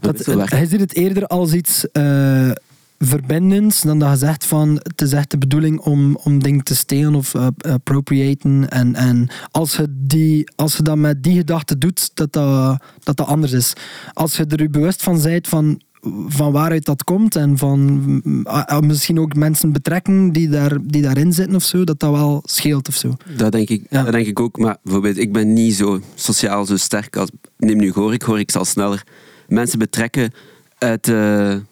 [0.00, 2.50] Dat, hij ziet het eerder als iets eh,
[2.98, 6.76] verbindends dan dat je zegt van het is echt de bedoeling om, om dingen te
[6.76, 8.68] stelen of eh, appropriaten.
[8.70, 13.16] En, en als, je die, als je dat met die gedachte doet, dat dat, dat
[13.16, 13.72] dat anders is.
[14.12, 15.80] Als je er je bewust van bent van,
[16.26, 18.02] van waaruit dat komt en van
[18.44, 22.10] ah, ah, misschien ook mensen betrekken die, daar, die daarin zitten of zo, dat dat
[22.10, 23.16] wel scheelt of zo.
[23.36, 24.02] Dat denk, ik, Ja.
[24.02, 24.58] dat denk ik ook.
[24.58, 27.30] Maar bijvoorbeeld, ik ben niet zo sociaal zo sterk als...
[27.56, 28.24] Neem nu Gorik.
[28.24, 29.06] Gorik zal sneller
[29.48, 30.32] mensen betrekken
[30.78, 31.62] uit de,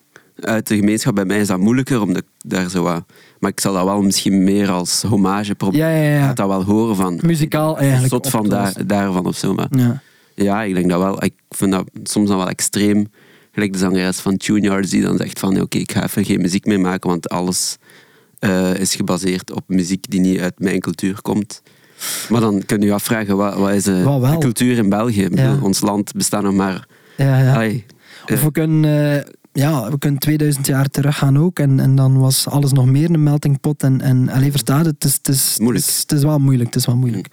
[0.41, 1.14] uit de gemeenschap.
[1.14, 3.05] Bij mij is dat moeilijker, omdat ik daar zo wat...
[3.39, 5.89] Maar ik zal dat wel misschien meer als hommage proberen.
[5.89, 6.30] Ja, ja, ja.
[6.30, 7.18] Ik dat wel horen van...
[7.22, 8.12] Muzikaal eigenlijk.
[8.12, 9.55] Tot van daar, daarvan of zo.
[9.55, 10.03] Maar Ja.
[10.34, 11.24] ja, ik denk dat wel.
[11.24, 13.11] Ik vind dat soms dan wel extreem.
[13.53, 15.61] Gelijk de zangeres van Tuneyards die dan zegt van...
[15.61, 17.76] Oké, ik ga even geen muziek meer maken, want alles
[18.39, 21.62] eh, is gebaseerd op muziek die niet uit mijn cultuur komt.
[22.28, 25.28] Maar dan kun je je afvragen, wat, wat is eh, Wat de cultuur in België?
[25.28, 25.59] Bedoel.
[25.62, 26.87] Ons land bestaat nog maar...
[27.16, 27.70] Ja, ja.
[28.32, 31.59] Of we kunnen, eh, ja, we kunnen 2000 jaar teruggaan ook.
[31.59, 33.83] En, en dan was alles nog meer een melting pot.
[33.83, 35.85] En, en alleen verstaat het, is, het, is, Moeilijk.
[35.85, 36.67] Het, is, het is wel moeilijk.
[36.67, 37.29] Het is wel moeilijk.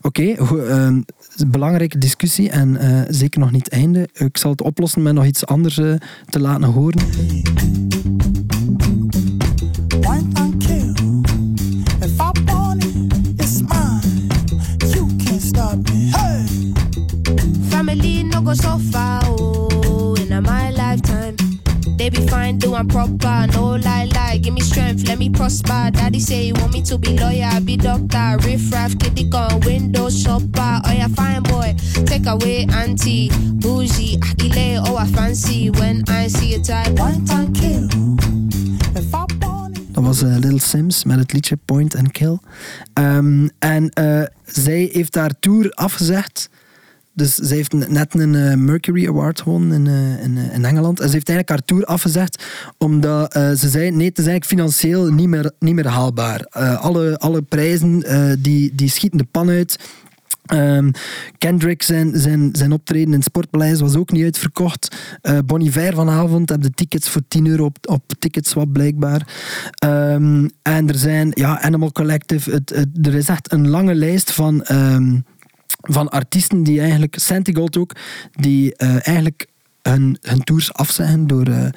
[0.00, 1.00] Oké, ehm,
[1.46, 4.08] belangrijke discussie en eh, zeker nog niet einde.
[4.12, 5.94] Ik zal het oplossen met nog iets anders eh,
[6.28, 7.02] te laten horen.
[26.08, 30.08] Daddy say you want me to be lawyer, be doctor, riff raff, kitty gun, window
[30.08, 30.80] shopper.
[30.86, 33.28] Oh yeah, fine boy, take away auntie,
[33.60, 36.98] bougie, akile, oh I fancy when I see a type.
[36.98, 37.88] One and kill.
[39.92, 42.38] Dat was eh, Little Sims met het liedje Point and Kill.
[42.92, 46.48] Ehm, en eh, zij heeft haar tour afgezegd
[47.18, 51.00] Dus ze heeft net een eh, Mercury Award gewonnen in, eh, eh, in Engeland.
[51.00, 52.44] En ze heeft eigenlijk haar tour afgezegd
[52.78, 56.44] omdat ze zei, nee, het is eigenlijk financieel niet meer, niet meer haalbaar.
[56.80, 58.02] Alle, alle prijzen
[58.42, 59.78] die, die schieten de pan uit.
[60.46, 60.90] Ehm,
[61.38, 64.96] Kendrick zijn, zijn, zijn optreden in het Sportpaleis was ook niet uitverkocht.
[65.20, 69.26] Eh Bon vanavond hebben de tickets voor 10 euro op, op Ticketswap blijkbaar.
[69.74, 74.30] Ehm, en er zijn, ja, Animal Collective, het, het- er is echt een lange lijst
[74.32, 75.20] van, ehm,
[75.80, 77.92] van artiesten die eigenlijk, Santigold ook,
[78.30, 79.46] die eh, eigenlijk
[79.82, 81.46] hun, hun tours afzeggen door...
[81.46, 81.68] eh,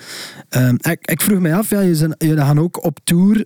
[0.50, 3.46] ehm, ik, ik vroeg mij af, ja, jullie, gaan ook op tour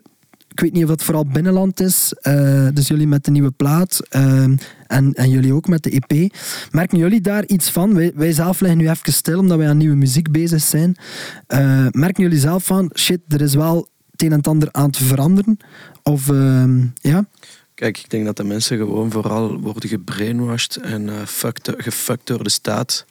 [0.56, 2.14] ik weet niet of dat vooral binnenland is.
[2.22, 6.34] eh, dus jullie met de nieuwe plaat en, en jullie ook met de EP.
[6.72, 7.93] Merken jullie daar iets van?
[7.93, 10.95] Wij, wij zelf liggen nu even stil omdat wij aan nieuwe muziek bezig zijn.
[11.47, 14.91] Eh, merken jullie zelf van, shit, er is wel het een en het ander aan
[14.91, 15.58] te veranderen?
[16.03, 16.28] Of
[16.93, 17.26] ja?
[17.76, 22.43] Kijk, ik denk dat de mensen gewoon vooral worden gebrainwashed en eh fucked, gefuckt door
[22.43, 23.05] de staat.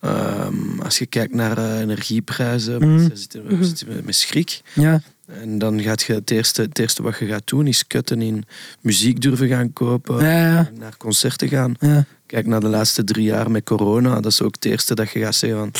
[0.00, 2.94] Ehm, als je kijkt naar eh, energieprijzen, Mhm.
[2.94, 4.60] mensen zitten, zitten met, met schrik.
[4.74, 8.22] Ja, En dan gaat je het eerste, het eerste wat je gaat doen, is kutten
[8.22, 8.44] in
[8.80, 10.70] muziek durven gaan kopen, ja, ja.
[10.78, 11.74] naar concerten gaan.
[11.80, 12.04] ja.
[12.26, 15.18] Kijk naar de laatste drie jaar met corona, dat is ook het eerste dat je
[15.20, 15.70] gaat zeggen van...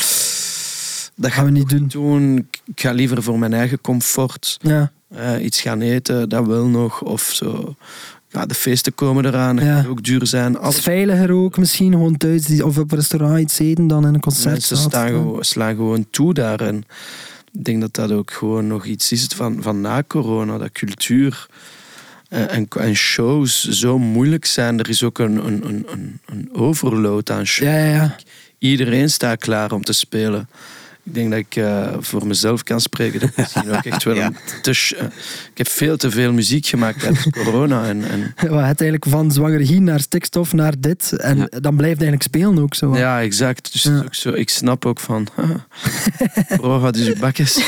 [1.15, 1.87] Dat gaan we niet doen.
[1.87, 2.47] doen.
[2.65, 4.91] Ik ga liever voor mijn eigen comfort ja.
[5.09, 7.01] eh, iets gaan eten, dat wil nog.
[7.01, 7.75] Of zo.
[8.29, 9.85] Ja, de feesten komen eraan, dat Ja.
[9.89, 10.53] ook duur zijn.
[10.53, 14.13] Het is veiliger ook misschien, gewoon thuis of op een restaurant iets eten dan in
[14.13, 14.51] een concert.
[14.51, 16.59] mensen staan gewoon, slaan gewoon toe daar.
[16.61, 16.77] En
[17.53, 21.47] ik denk dat dat ook gewoon nog iets is van, van na corona, dat cultuur
[22.29, 24.79] eh, en, en shows zo moeilijk zijn.
[24.79, 27.69] Er is ook een, een, een, een, overload aan shows.
[27.69, 28.15] Ja, ja.
[28.59, 30.49] Iedereen staat klaar om te spelen.
[31.07, 33.19] Ik denk dat ik eh, voor mezelf kan spreken.
[33.19, 34.25] Dat ik misschien ook echt wel Ja.
[34.25, 35.05] een te eh,
[35.51, 37.85] ik heb veel te veel muziek gemaakt tijdens corona.
[37.87, 41.11] En, en Wat het eigenlijk van zwangergie naar stikstof naar dit.
[41.17, 41.59] En Ja.
[41.59, 42.97] dan blijft eigenlijk spelen ook zo.
[42.97, 43.71] ja, exact.
[43.71, 43.97] Dus Ja.
[44.05, 45.27] ook zo, ik snap ook van...
[46.47, 47.61] Bro, wat is uw bakjes?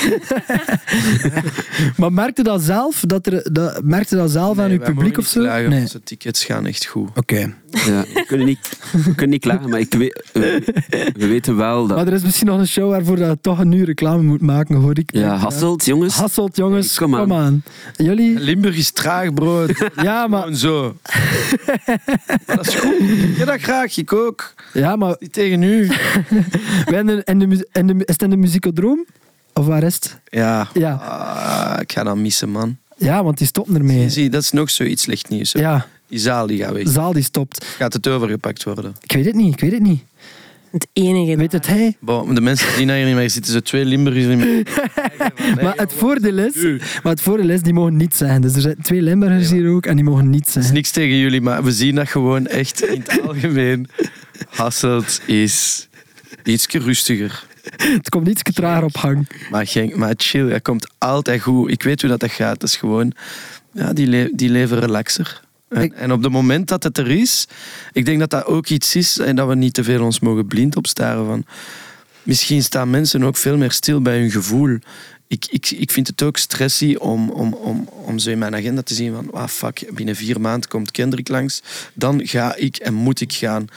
[1.98, 3.04] Maar merkte dat zelf?
[3.08, 5.40] Dat er, dat, merkte dat zelf aan uw publiek of niet zo?
[5.42, 5.80] klagen, Nee.
[5.82, 7.10] Onze tickets gaan echt goed.
[7.16, 7.54] Oké.
[7.70, 10.62] Ja, we, kunnen niet, we kunnen niet klagen, maar ik weet, we,
[11.16, 11.98] we weten wel dat...
[11.98, 14.42] Maar er is misschien nog een show waarvoor dat je toch een nu reclame moet
[14.42, 15.10] maken, hoor ik.
[15.14, 16.16] Ja, Hasselt, jongens.
[16.16, 16.98] Hasselt, jongens.
[16.98, 17.40] Kom Kom aan.
[17.44, 17.64] aan.
[17.96, 18.40] Jullie?
[18.40, 19.66] Limburg is traag, bro.
[19.96, 20.42] Ja, maar...
[20.42, 20.96] Gewoon zo.
[21.06, 22.00] maar
[22.56, 22.94] dat is goed.
[23.38, 23.98] Ja, dat graag.
[23.98, 24.54] Ik ook.
[24.74, 25.16] Ja, maar...
[25.20, 25.88] Niet tegen u.
[26.86, 29.06] wij hebben in de, in de, is het in de muziekodroom?
[29.54, 30.20] Of waar is het?
[30.26, 30.68] Ja.
[30.74, 30.94] Ja.
[30.94, 32.78] Ah, ik ga dat missen, man.
[32.98, 34.10] Ja, want die stopt ermee.
[34.10, 35.54] Zie, dat is nog zoiets slecht nieuws.
[35.54, 35.60] hè.
[35.60, 36.84] Ja, Die zaal die gaat weg.
[36.84, 37.66] de zaal die stopt.
[37.66, 38.96] Gaat het overgepakt worden?
[39.02, 40.02] Ik weet het niet, ik weet het niet.
[40.72, 41.38] Het enige.
[41.38, 41.96] Weet het hij?
[42.00, 44.26] Bon, de mensen die hier niet meer zitten, zo twee Limburgers.
[44.26, 44.64] Die meer...
[45.64, 46.56] Maar het voordeel is,
[47.04, 48.42] maar het voordeel is, die mogen niet zijn.
[48.42, 50.74] Dus er zijn twee Limburgers hier ook en die mogen niet Het is zijn.
[50.74, 53.88] niks tegen jullie, maar we zien dat gewoon echt in het algemeen.
[54.50, 55.88] Hasselt is
[56.44, 57.44] iets rustiger.
[57.78, 59.28] Het komt iets trager op gang.
[59.52, 61.72] Maar, Genk, maar chill, dat komt altijd goed.
[61.72, 62.60] Ik weet hoe dat, dat gaat.
[62.60, 63.14] Dat is gewoon,
[63.74, 65.42] ja, die, le die leven relaxer.
[65.70, 67.48] En, op het moment dat het er is,
[67.94, 70.48] ik denk dat dat ook iets is en dat we niet te veel ons mogen
[70.48, 71.46] blind opstaren van.
[72.24, 74.78] Misschien staan mensen ook veel meer stil bij hun gevoel.
[75.28, 78.82] Ik, ik, ik vind het ook stressy om, om, om, om zo in mijn agenda
[78.82, 81.62] te zien van ah fuck, binnen vier maanden komt Kendrick langs.
[81.94, 83.68] Dan ga ik en moet ik gaan.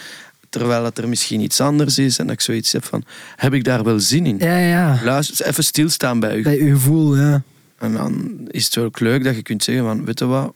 [0.49, 3.05] Terwijl het er misschien iets anders is en dat ik zoiets heb van,
[3.37, 4.39] heb ik daar wel zin in?
[4.39, 5.01] Ja, ja.
[5.05, 6.43] Luister, even stilstaan bij u.
[6.43, 7.43] Bij uw gevoel, ja.
[7.79, 10.55] En dan is het wel ook leuk dat je kunt zeggen van, weet je wat,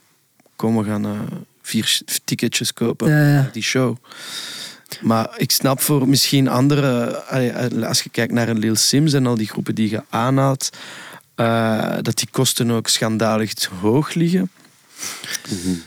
[0.57, 1.11] kom we gaan eh,
[1.63, 3.97] vier ticketjes kopen Ja, die show.
[5.01, 7.53] Maar ik snap voor misschien andere, allee,
[7.87, 10.71] als je kijkt naar een Lil Sims en al die groepen die je aanhaalt,
[11.35, 14.51] eh, dat die kosten ook schandalig te hoog liggen.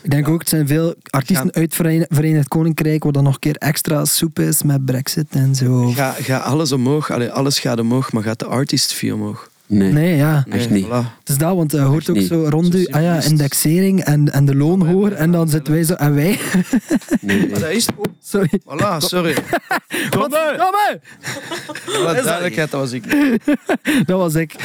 [0.02, 3.34] Ik denk ook, het zijn veel artiesten Gaan- uit Verenigd, Verenigd Koninkrijk waar dan nog
[3.34, 5.92] een keer extra soep is met brexit en zo.
[5.92, 9.50] Ga, ga alles omhoog, allee, alles gaat omhoog, maar gaat de artist fee omhoog?
[9.72, 10.46] Nee, Nee, ja.
[10.50, 10.88] echt Nee, niet.
[10.88, 11.18] voilà.
[11.20, 12.28] Het is dat, want je hoort ook niet.
[12.28, 15.12] zo rond u, ah ja, indexering en, en de loon hoor.
[15.12, 16.40] En dan zitten wij zo, en wij,
[17.22, 17.50] Nee, nee.
[17.50, 17.88] Maar dat is
[18.24, 18.50] sorry.
[18.66, 19.34] Voilà, sorry.
[20.16, 21.00] Godverdomme!
[21.98, 23.04] Alle duidelijkheid, dat was ik.
[24.06, 24.56] Dat was ik.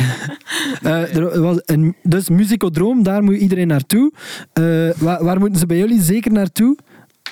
[0.83, 4.13] Eh, er was een, dus Musicodroom, daar moet iedereen naartoe.
[4.53, 4.65] Eh,
[4.97, 6.77] waar, waar moeten ze bij jullie zeker naartoe?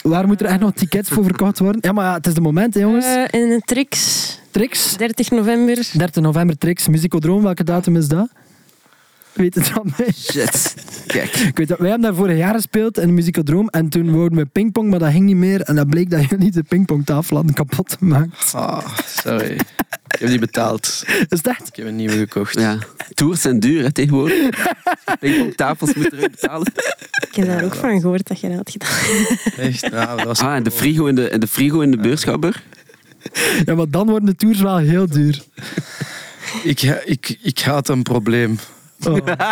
[0.02, 1.80] Waar moeten er echt nog tickets voor verkocht worden?
[1.84, 3.04] Ja, maar ja, het is de moment, hè, jongens.
[3.06, 3.98] Eh, in een Trix,
[4.52, 5.78] Trix, 30 november.
[5.92, 7.42] 13 november Trix, Musicodroom.
[7.42, 8.28] Welke datum is dat?
[9.32, 10.12] Weet het van mij?
[10.14, 10.74] Shit.
[11.06, 11.34] Kijk.
[11.36, 14.38] Ik weet dat, wij hebben daar vorig jaar gespeeld in de Musicodroom en toen wouden
[14.38, 15.60] we pingpong, maar dat ging niet meer.
[15.60, 18.52] En dat bleek dat jullie de pingpongtafel hadden kapot gemaakt.
[18.54, 19.50] Ah, sorry.
[20.08, 21.04] Ik heb die betaald.
[21.28, 21.68] Is echt?
[21.68, 22.58] Ik heb een nieuwe gekocht.
[22.60, 22.78] Ja.
[23.14, 24.48] Tours zijn duur hè, tegenwoordig.
[25.20, 26.66] Pingpongtafels moeten eruit betalen.
[27.28, 29.36] Ik heb daar Ja, ook dat- van gehoord dat je dat had gedaan.
[29.66, 29.80] Echt?
[29.80, 32.62] Ja, dat was Ah, en de frigo in de, en de, frigo in de beurschapper?
[33.64, 35.42] Ja, maar dan worden de tours wel heel duur.
[36.62, 38.58] ik, ik, ik had een probleem.
[39.06, 39.16] Oh.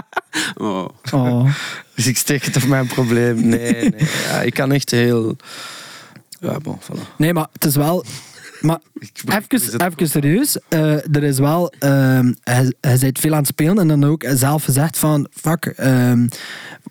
[0.55, 0.89] Oh.
[1.12, 1.51] Oh.
[1.95, 3.49] Dus ik steek het op mijn probleem.
[3.49, 4.09] Nee, nee.
[4.29, 5.37] Ja, ik kan echt heel...
[6.41, 7.16] Ja, bon, voilà.
[7.16, 8.05] Nee, maar het is wel...
[8.61, 8.79] Maar
[9.27, 10.59] even, even serieus.
[10.68, 11.73] eh, er is wel...
[11.79, 15.27] ehm hij, hij bent veel aan het spelen en dan ook zelf gezegd van...
[15.33, 16.27] Fuck, ehm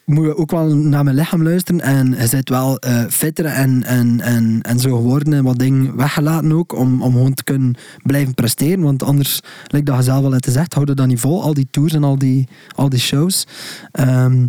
[0.09, 1.81] moet je ook wel naar mijn lichaam luisteren.
[1.81, 5.33] En hij bent wel eh, fitter en, en, en, en zo geworden.
[5.33, 6.73] En wat dingen weggelaten ook.
[6.73, 8.81] Om, om gewoon te kunnen blijven presteren.
[8.83, 11.43] Want anders, like dat je zelf al hebt gezegd, houden dat niet vol.
[11.43, 13.45] Al die tours en al die, al die shows.
[13.91, 14.45] Ehm,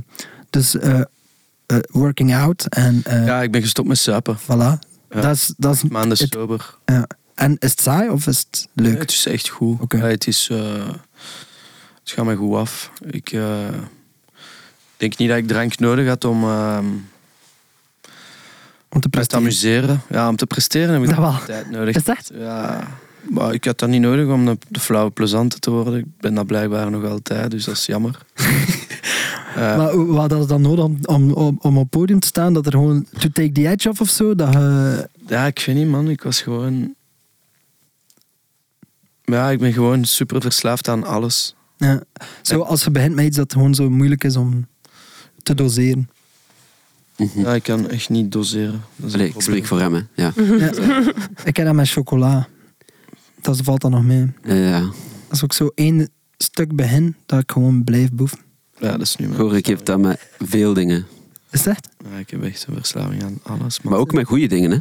[0.51, 1.01] dus eh,
[1.67, 3.03] eh, working out en...
[3.05, 4.39] Ja, ik ben gestopt met suipen.
[4.39, 4.47] Voilà.
[5.11, 5.21] Ja.
[5.21, 6.75] Dat is, dat is Maanden het- sober.
[6.85, 7.07] ja.
[7.35, 8.99] En is het saai of is het leuk?
[8.99, 9.79] het is echt goed.
[9.89, 10.49] Ja, het, is,
[12.03, 12.91] het gaat mij goed af.
[13.11, 13.33] Ik
[15.01, 16.85] denk niet dat ik drank nodig had om ehm,
[18.89, 19.43] Om te presteren.
[19.45, 20.03] amuseren.
[20.09, 21.39] Ja, om te presteren heb ik Dat wel.
[21.47, 21.97] tijd nodig.
[21.97, 22.31] Is echt?
[22.35, 22.87] Ja,
[23.23, 25.99] maar ik had dat niet nodig om de, de flauwe plezante te worden.
[25.99, 28.19] Ik ben dat blijkbaar nog altijd, dus dat is jammer.
[29.55, 32.53] Eh, Maar wat is dan nodig om, om, om, om op het podium te staan?
[32.55, 34.35] Dat er gewoon to take the edge off of zo?
[34.35, 34.55] Dat
[35.27, 36.09] ja, ik weet niet, man.
[36.09, 36.95] Ik was gewoon...
[39.25, 41.55] Ja, ik ben gewoon super verslaafd aan alles.
[41.77, 42.03] ja.
[42.43, 44.67] Zo als je begint met iets dat gewoon zo moeilijk is om
[45.57, 46.11] te doseren.
[47.17, 47.41] Mhm.
[47.41, 48.83] Ja, ik kan echt niet doseren.
[48.97, 49.43] Dat is een ik probleem.
[49.57, 50.01] spreek voor hem, hè.
[50.15, 50.33] Ja.
[50.59, 51.13] Ja.
[51.45, 52.49] Ik heb dat met chocola.
[53.41, 54.33] Dat valt dan nog mee.
[54.45, 54.91] Ja.
[55.29, 58.39] Als ik zo één stuk begin, dat ik gewoon blijf boeven.
[58.79, 61.07] Ja, dat is nu mijn hoor, ik heb dat met veel dingen.
[61.51, 61.89] Is dat echt?
[62.11, 63.81] Ja, ik heb echt een verslaving aan alles.
[63.81, 63.93] Man.
[63.93, 64.79] Maar ook met goede dingen, hè.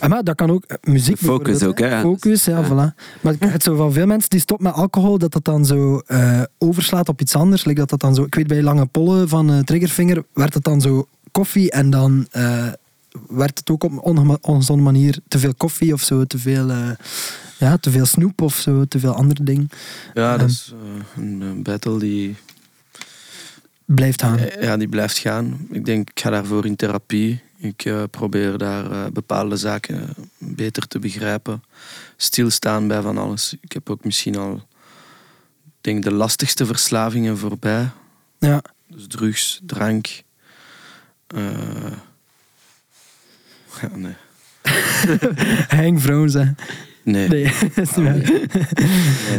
[0.00, 2.00] Ah, maar dat kan ook eh, muziek focus ook, hè.
[2.00, 2.64] Focus, ja, Ja.
[2.66, 2.94] voilà.
[3.20, 5.98] Maar ik het zo van veel mensen die stoppen met alcohol, dat dat dan zo
[6.06, 7.64] eh, overslaat op iets anders.
[7.64, 10.64] Like dat dat dan zo, ik weet bij Lange Pollen van eh, Triggerfinger, werd het
[10.64, 12.26] dan zo koffie en dan
[13.28, 16.70] werd het ook op een ongezonde manier te veel koffie of zo, te veel,
[17.58, 19.68] ja, te veel snoep of zo, te veel andere dingen.
[20.14, 20.38] Ja, Ehm.
[20.40, 20.74] dat is
[21.16, 22.36] eh, een battle die,
[23.94, 24.38] Blijft gaan.
[24.38, 25.66] eh, ja, die blijft gaan.
[25.70, 27.40] Ik denk, ik ga daarvoor in therapie.
[27.56, 31.62] Ik eh, probeer daar eh, bepaalde zaken beter te begrijpen.
[32.16, 33.56] Stilstaan bij van alles.
[33.60, 34.66] Ik heb ook misschien al,
[35.80, 37.90] denk, de lastigste verslavingen voorbij.
[38.38, 38.62] Ja.
[38.86, 40.06] Dus drugs, drank.
[43.80, 44.16] ja, nee.
[45.82, 46.56] Hang vrouwen zijn.
[47.02, 47.52] Nee, nee, Nee,
[47.84, 48.14] is niet waar.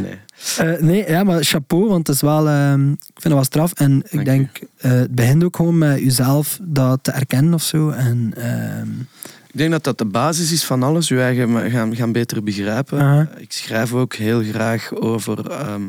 [0.01, 0.19] nee.
[0.57, 3.73] Eh, nee, ja, maar chapeau, want het is wel, ehm, ik vind het wel straf.
[3.73, 7.63] En ik Dank denk, eh, het begint ook gewoon met jezelf dat te erkennen of
[7.63, 7.89] zo.
[7.89, 8.89] En, ehm,
[9.47, 11.07] Ik denk dat dat de basis is van alles.
[11.07, 13.29] Je eigen gaan, gaan beter begrijpen.
[13.37, 15.81] Ik schrijf ook heel graag over ehm,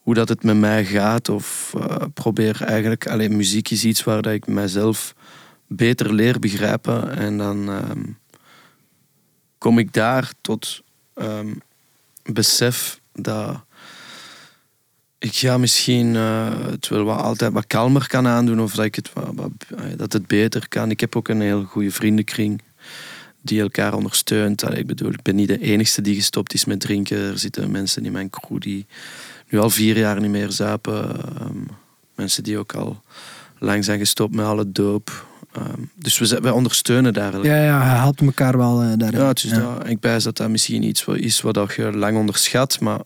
[0.00, 1.28] hoe dat het met mij gaat.
[1.28, 3.06] Of eh, probeer eigenlijk...
[3.06, 5.14] Alleen muziek is iets waar dat ik mijzelf
[5.66, 7.16] beter leer begrijpen.
[7.16, 7.70] En dan
[9.64, 10.82] kom ik daar tot
[11.14, 11.54] ehm,
[12.22, 13.64] besef dat
[15.18, 18.94] ik ja, misschien eh, het wel wat, altijd wat kalmer kan aandoen of dat, ik
[18.94, 20.90] het, eh, dat het beter kan.
[20.90, 22.62] Ik heb ook een heel goede vriendenkring
[23.42, 24.62] die elkaar ondersteunt.
[24.62, 27.18] Ik bedoel, ik ben niet de enige die gestopt is met drinken.
[27.18, 28.86] Er zitten mensen in mijn crew die
[29.48, 31.16] nu al vier jaar niet meer zuipen.
[31.20, 31.58] Ehm,
[32.14, 33.02] mensen die ook al
[33.58, 35.26] lang zijn gestopt met alle doop.
[35.54, 39.20] Ehm, dus we, wij ondersteunen daar ja, ja, hij helpt elkaar wel eh, daarin.
[39.20, 39.58] Ja, is Ja.
[39.58, 39.88] dat.
[39.88, 43.00] Ik pijs dat dat misschien iets is wat je lang onderschat, maar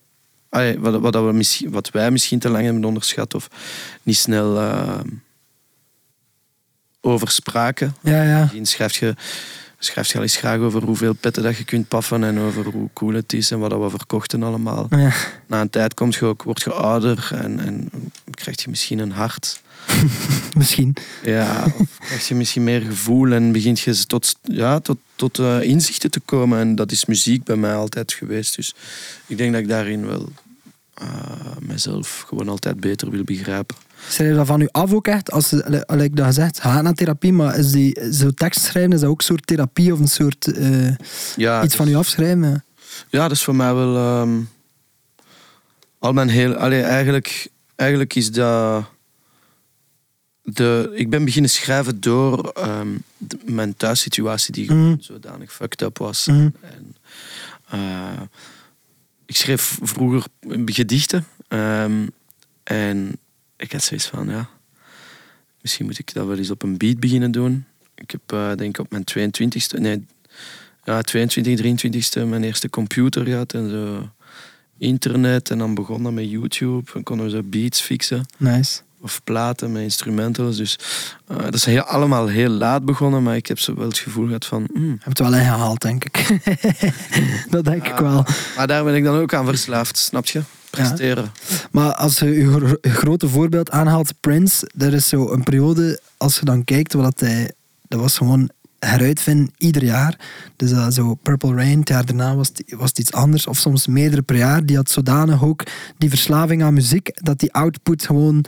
[0.48, 3.48] allee, wat, wat, dat we misschien, wat wij misschien te lang hebben onderschat of
[4.02, 5.00] niet snel eh,
[7.00, 7.96] over spraken.
[8.02, 8.40] Ja, ja.
[8.40, 9.14] Misschien schrijf je,
[9.78, 12.88] schrijf je al eens graag over hoeveel petten dat je kunt paffen en over hoe
[12.92, 14.86] cool het is en wat dat we verkochten allemaal.
[14.90, 15.12] ja.
[15.46, 17.90] Na een tijd komt je ook, word je ouder en, en
[18.30, 19.60] krijg je misschien een hart.
[20.58, 20.96] Misschien.
[21.22, 25.62] Ja, of krijg je misschien meer gevoel en begint je tot, ja, tot, tot eh,
[25.62, 26.58] inzichten te komen.
[26.58, 28.56] En dat is muziek bij mij altijd geweest.
[28.56, 28.74] Dus
[29.26, 30.28] ik denk dat ik daarin wel
[30.94, 31.06] eh,
[31.60, 33.76] mezelf gewoon altijd beter wil begrijpen.
[34.08, 35.30] Schrijf je dat van u af ook echt?
[35.30, 39.00] Als je, like dat gezegd, ga naar therapie, maar is die, zo tekst schrijven, is
[39.00, 40.94] dat ook een soort therapie of een soort eh,
[41.36, 42.64] Ja, iets van u afschrijven?
[43.08, 43.22] Ja.
[43.22, 43.96] Dat is voor mij wel.
[43.96, 44.40] ehm,
[45.98, 46.54] al mijn heel.
[46.54, 48.84] Allee, eigenlijk, eigenlijk is dat.
[50.52, 54.94] De, ik ben beginnen schrijven door ehm, de- mijn thuissituatie, die Mhm.
[55.00, 56.26] zodanig fucked up was.
[56.26, 56.48] Mhm.
[56.60, 56.96] En,
[57.68, 58.20] eh,
[59.26, 60.24] ik schreef vroeger
[60.64, 61.26] gedichten.
[61.48, 62.06] ehm,
[62.64, 63.16] en
[63.56, 64.48] ik had zoiets van, ja,
[65.60, 67.64] misschien moet ik dat wel eens op een beat beginnen doen.
[67.94, 70.06] Ik heb, eh, denk ik, op mijn 22e, nee,
[70.84, 74.08] ja, 22, 23e mijn eerste computer gehad en zo
[74.78, 75.50] internet.
[75.50, 76.90] En dan begon dat met YouTube.
[76.92, 78.26] Dan konden we zo beats fixen.
[78.36, 78.80] Nice.
[79.00, 80.56] Of platen met instrumentals.
[80.56, 80.78] Dus
[81.26, 84.26] eh, dat is heel, allemaal heel laat begonnen, maar ik heb zo wel het gevoel
[84.26, 84.68] gehad van...
[84.74, 86.40] Je hebt het wel ingehaald, denk ik.
[87.50, 88.24] dat denk ik wel.
[88.56, 90.42] Maar daar ben ik dan ook aan verslaafd, snap je?
[90.70, 91.32] Presteren.
[91.70, 96.00] Maar als je je gro- je grote voorbeeld aanhaalt, Prince, er is zo een periode,
[96.16, 97.52] als je dan kijkt, wat hij,
[97.88, 100.18] dat was gewoon heruitvinden ieder jaar.
[100.56, 103.58] Dus dat zo Purple Rain, het jaar daarna was het, was het iets anders, of
[103.58, 104.66] soms meerdere per jaar.
[104.66, 105.62] Die had zodanig ook
[105.98, 108.44] die verslaving aan muziek, dat die output gewoon...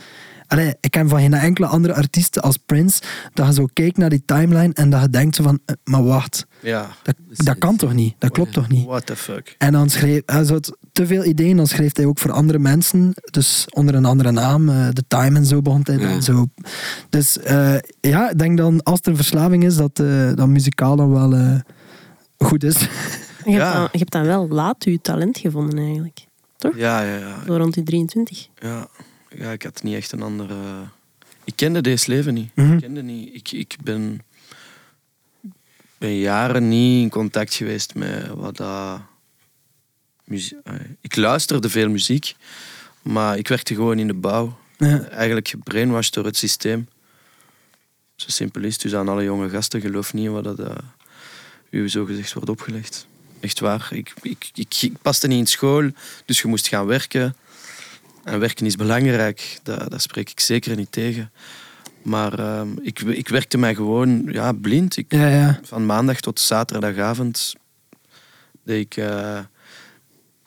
[0.51, 3.01] Allee, ik ken van geen enkele andere artiest als Prince,
[3.33, 6.45] dat je zo kijkt naar die timeline en dat je denkt van, eh, maar wacht,
[6.61, 6.89] Ja.
[7.03, 8.15] dat, dat kan toch niet?
[8.17, 8.85] Dat klopt toch niet?
[8.85, 9.55] What the fuck.
[9.57, 10.59] En dan schreef hij zo
[10.91, 14.69] te veel ideeën, dan schreef hij ook voor andere mensen, dus onder een andere naam.
[14.69, 16.21] eh, The Time en zo begon hij dan Ja.
[16.21, 16.45] zo.
[17.09, 20.95] Dus eh, ja, ik denk dan als er een verslaving is, dat, eh dat muzikaal
[20.95, 21.59] dan wel eh,
[22.37, 22.79] goed is.
[22.79, 22.87] Je
[23.51, 23.73] hebt, Ja.
[23.73, 26.19] dan, je hebt dan wel laat je talent gevonden eigenlijk.
[26.57, 27.35] Ja, ja, ja.
[27.45, 28.47] Zo rond je 23.
[28.59, 28.87] Ja,
[29.35, 30.83] ja, ik had niet echt een andere.
[31.43, 32.55] Ik kende deze leven niet.
[32.55, 32.73] Mhm.
[32.73, 33.35] Ik kende niet.
[33.35, 34.21] Ik, ik ben,
[35.97, 39.01] ben jaren niet in contact geweest met wat dat.
[40.23, 42.35] Muzie- eh, ik luisterde veel muziek,
[43.01, 44.57] maar ik werkte gewoon in de bouw.
[44.77, 45.07] Ja.
[45.09, 46.87] Eigenlijk gebrainwashed door het systeem.
[48.15, 48.81] Zo simpel is het.
[48.81, 50.75] Dus aan alle jonge gasten, geloof niet in wat dat, eh,
[51.69, 53.07] u zo gezegd wordt opgelegd.
[53.39, 53.87] Echt waar.
[53.91, 55.89] Ik, ik, ik, ik paste niet in school,
[56.25, 57.35] dus je moest gaan werken.
[58.23, 61.31] En werken is belangrijk, daar, daar spreek ik zeker niet tegen.
[62.01, 64.97] Maar ehm, ik, ik werkte mij gewoon ja, blind.
[64.97, 65.59] Ik, Ja, ja.
[65.63, 67.53] Van maandag tot zaterdagavond
[68.63, 69.39] deed ik eh,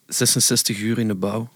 [0.07, 1.53] 66 uur in de bouw.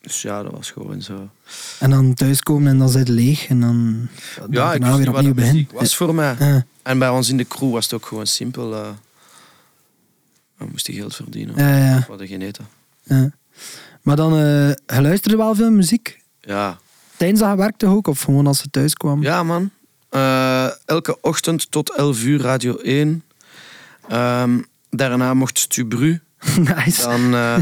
[0.00, 1.30] Dus ja, dat was gewoon zo.
[1.78, 4.08] En dan thuiskomen en dan zit het leeg en dan
[4.50, 6.36] Ja, ik wist weer opnieuw was voor mij.
[6.38, 8.74] Ja, En bij ons in de crew was het ook gewoon simpel.
[8.74, 8.88] eh
[10.56, 11.54] we moesten geld verdienen.
[11.56, 12.66] ja, ja, We hadden geen eten.
[13.02, 13.30] ja.
[14.06, 16.20] Maar dan, eh je luisterde wel veel muziek?
[16.40, 16.78] Ja,
[17.16, 18.06] Tijdens dat je werkte ook?
[18.08, 19.22] Of gewoon als je thuis kwam?
[19.22, 19.70] Ja, man.
[20.08, 23.22] Eh, elke ochtend tot 11 uur Radio 1.
[24.08, 24.58] Ehm,
[24.90, 26.20] daarna mocht Stubru.
[26.74, 27.02] nice.
[27.02, 27.56] Dan, eh,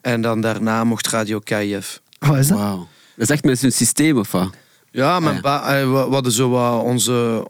[0.00, 2.00] en dan daarna mocht Radio KIF.
[2.18, 2.58] Wat is dat?
[2.58, 2.76] Wauw.
[3.16, 4.50] Dat is echt met zo'n systeem of wat?
[4.90, 5.60] Ja, mijn Ah, ja.
[5.60, 7.46] ba- we, we hadden zo wat onze...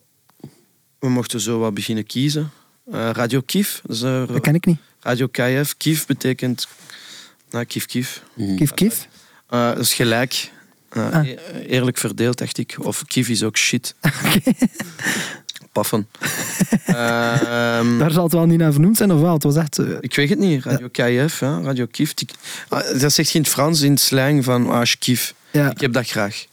[0.98, 2.50] We mochten zo wat beginnen kiezen.
[2.92, 3.80] Eh, Radio Kif.
[3.84, 4.78] Dat is, eh, Dat ken ik niet.
[5.00, 5.76] Radio KIF.
[5.76, 6.68] Kif betekent...
[7.54, 8.22] Nou, Kif Kif.
[8.56, 9.08] Kief, kief.
[9.48, 10.50] Eh, dat is gelijk.
[10.88, 11.26] Eh, Ah.
[11.26, 11.36] e-
[11.66, 12.76] Eerlijk verdeeld, dacht ik.
[12.78, 13.94] Of Kif is ook shit.
[15.72, 16.08] Paffen.
[16.86, 19.32] Ehm, Daar zal het wel niet naar vernoemd zijn, of wel?
[19.32, 19.78] Het was echt...
[19.78, 20.64] eh, Ik weet het niet.
[20.64, 21.60] Radio KIF, ja.
[21.62, 22.14] Radio Kif.
[22.14, 22.28] Die-
[22.68, 24.82] ah, Dat zegt het Frans in het slang van ah,
[25.50, 25.70] ja.
[25.70, 26.44] Ik heb dat graag.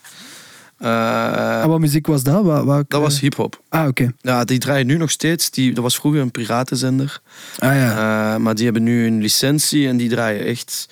[0.82, 2.44] Eh, En wat muziek was dat?
[2.44, 3.62] Wat, wat, dat was hip-hop.
[3.70, 4.12] Ah, oké.
[4.22, 5.50] Ja, die draaien nu nog steeds.
[5.50, 7.22] Die, dat was vroeger een piratenzender.
[7.60, 7.90] Ah ja.
[8.34, 10.88] Eh, maar die hebben nu een licentie en die draaien echt.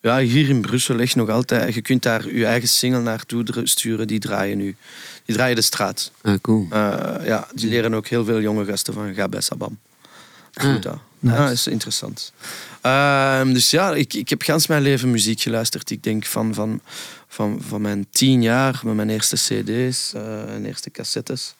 [0.00, 1.74] Ja, hier in Brussel echt nog altijd.
[1.74, 4.06] Je kunt daar je eigen single naartoe sturen.
[4.06, 4.76] Die draaien nu.
[5.24, 6.10] Die draaien de straat.
[6.22, 6.66] Ah, cool.
[6.70, 9.78] Eh, ja, die leren ook heel veel jonge gasten van ga bij Sabam.
[10.54, 10.98] Ah, dat.
[11.18, 11.36] nice.
[11.36, 12.32] Ja, dat is interessant.
[12.80, 15.90] Ehm, dus ja, ik, ik heb gans mijn leven muziek geluisterd.
[15.90, 16.80] Ik denk van, van,
[17.36, 21.54] van, van mijn tien jaar met mijn eerste cd's eh, en eerste cassettes.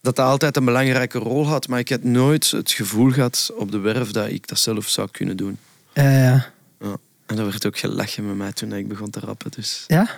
[0.00, 3.70] Dat dat altijd een belangrijke rol had, maar ik had nooit het gevoel gehad op
[3.70, 5.58] de werf dat ik dat zelf zou kunnen doen.
[5.92, 6.52] Ja, ja.
[6.80, 6.96] Ja.
[7.26, 9.50] En er werd ook gelachen met mij toen ik begon te rappen.
[9.50, 10.10] Dus Ja?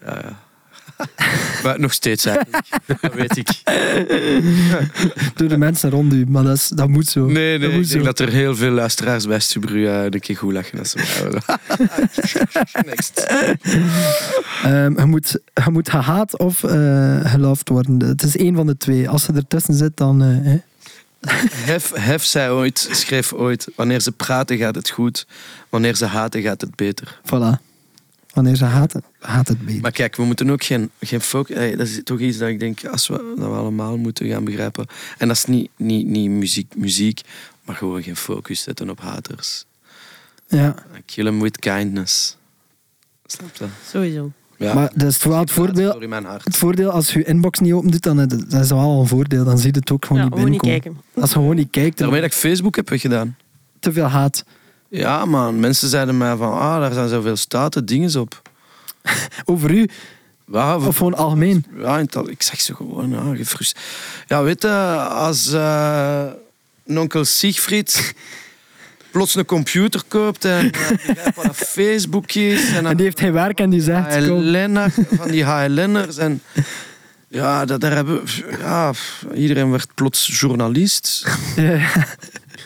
[0.00, 0.42] ja, ja.
[1.64, 2.64] maar nog steeds eigenlijk.
[3.00, 3.48] Dat weet ik.
[5.38, 7.26] Door de mensen rond u, maar dat, is, dat moet zo.
[7.26, 8.10] Nee, dat nee, moet ik denk zo.
[8.12, 11.06] dat er heel veel luisteraars bij Stubru eh, een keer goed lachen als ze mij
[11.22, 11.42] horen.
[12.86, 13.26] Next.
[14.62, 18.02] Ehm, je, moet, je moet gehaat of eh geloofd worden.
[18.08, 19.08] Het is één van de twee.
[19.08, 20.22] Als ze ertussen zit, dan...
[20.22, 20.52] eh.
[21.50, 25.26] Hef, Hef zei ooit, schreef ooit, wanneer ze praten gaat het goed,
[25.68, 27.18] wanneer ze haten gaat het beter.
[27.22, 27.62] Voilà.
[28.36, 29.80] Wanneer ze haten, haat het beter.
[29.80, 31.56] Maar kijk, we moeten ook geen, geen focus...
[31.56, 34.44] eh, Dat is toch iets dat ik denk als we, dat we allemaal moeten gaan
[34.44, 34.86] begrijpen.
[35.18, 37.20] En dat is niet, niet, niet muziek, muziek,
[37.64, 39.64] maar gewoon geen focus zetten op haters.
[40.48, 40.74] Ja.
[41.04, 42.36] Kill them with kindness.
[43.26, 43.64] Snap je?
[43.90, 44.32] Sowieso.
[44.58, 44.74] Ja.
[44.74, 46.00] Maar dat is wel het voordeel...
[46.44, 49.06] Het voordeel, als je je inbox niet open doet, dan is dat is wel een
[49.06, 49.44] voordeel.
[49.44, 50.94] Dan zie je het ook gewoon Ja, niet gewoon niet binnenkomen.
[51.02, 51.20] kijken.
[51.22, 53.36] Als je gewoon niet kijkt, Daarmee dat ik Facebook heb weggedaan.
[53.80, 54.44] te veel haat.
[54.88, 55.60] Ja, man.
[55.60, 58.42] Mensen zeiden mij van, ah, daar zijn zoveel staten dingen op.
[59.44, 59.88] Over u,
[60.52, 61.64] Ja, of gewoon algemeen.
[61.78, 63.86] ja, ik zeg ze gewoon, ja, gefrustreerd.
[64.26, 64.68] Ja, weet je,
[64.98, 66.24] als eh,
[66.86, 68.14] een onkel Siegfried
[69.12, 72.68] plots een computer koopt en eh, begrijpt wat dat Facebook is.
[72.68, 74.14] En, En die heeft geen werk en die zegt...
[74.14, 76.16] HLN'er, van die HLN'ers.
[76.16, 76.42] En
[77.28, 78.22] ja, dat, daar hebben,
[78.58, 78.92] ja,
[79.34, 81.26] iedereen werd plots journalist.
[81.56, 82.06] Ja,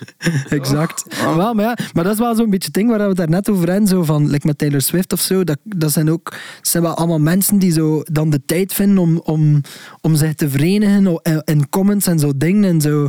[0.48, 1.04] exact.
[1.36, 3.28] Wel, maar, ja, maar dat is wel zo'n beetje het ding waar we het daar
[3.28, 5.44] net over hebben, zo van, like met Taylor Swift of zo.
[5.44, 9.18] Dat, dat zijn ook zijn wel allemaal mensen die zo dan de tijd vinden om,
[9.24, 9.60] om,
[10.00, 13.06] om zich te verenigen in- comments en zo dingen en zo.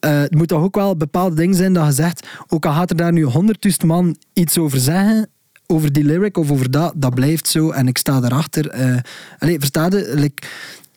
[0.00, 2.90] Eh, het moet toch ook wel bepaalde dingen zijn dat je zegt, ook al gaat
[2.90, 5.28] er daar nu honderdduizend man iets over zeggen,
[5.66, 8.68] over die lyric of over dat, dat blijft zo en ik sta erachter.
[8.68, 8.96] eh
[9.38, 10.12] allee, versta je?
[10.14, 10.46] Like,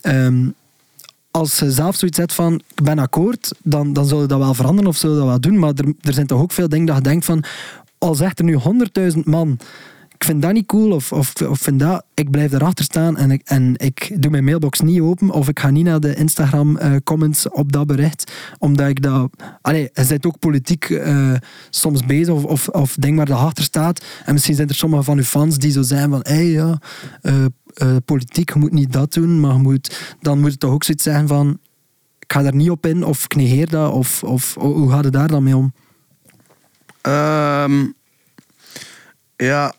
[0.01, 0.49] ehm,
[1.31, 4.53] als je zelf zoiets zet van ik ben akkoord, dan, dan zul je dat wel
[4.53, 5.59] veranderen of zul je dat wel doen.
[5.59, 7.43] Maar er, er zijn toch ook veel dingen dat je denkt van
[7.97, 9.59] al zegt er nu honderdduizend man
[10.21, 13.31] ik vind dat niet cool of, of, of vind dat, ik blijf erachter staan en
[13.31, 16.77] ik, en ik doe mijn mailbox niet open of ik ga niet naar de Instagram
[16.77, 19.29] eh, comments op dat bericht, omdat ik dat...
[19.61, 21.33] Allee, je bent ook politiek eh,
[21.69, 25.03] soms bezig of, of, of ding waar dat achter staat en misschien zijn er sommige
[25.03, 26.79] van uw fans die zo zijn van hé hey, ja,
[27.21, 30.71] eh, eh, politiek, je moet niet dat doen, maar je moet, dan moet je toch
[30.71, 31.59] ook zoiets zeggen van
[32.19, 35.13] ik ga daar niet op in of ik negeer dat of, of hoe gaat het
[35.13, 35.73] daar dan mee om?
[37.01, 37.85] Ehm,
[39.35, 39.73] ja.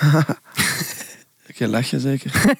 [1.54, 2.32] Je lach je zeker?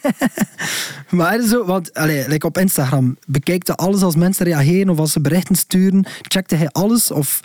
[1.10, 5.12] Maar zo, want allee, like op Instagram, bekijkt je alles als mensen reageren of als
[5.12, 6.06] ze berichten sturen?
[6.22, 7.10] Checkte hij alles?
[7.10, 7.40] Of,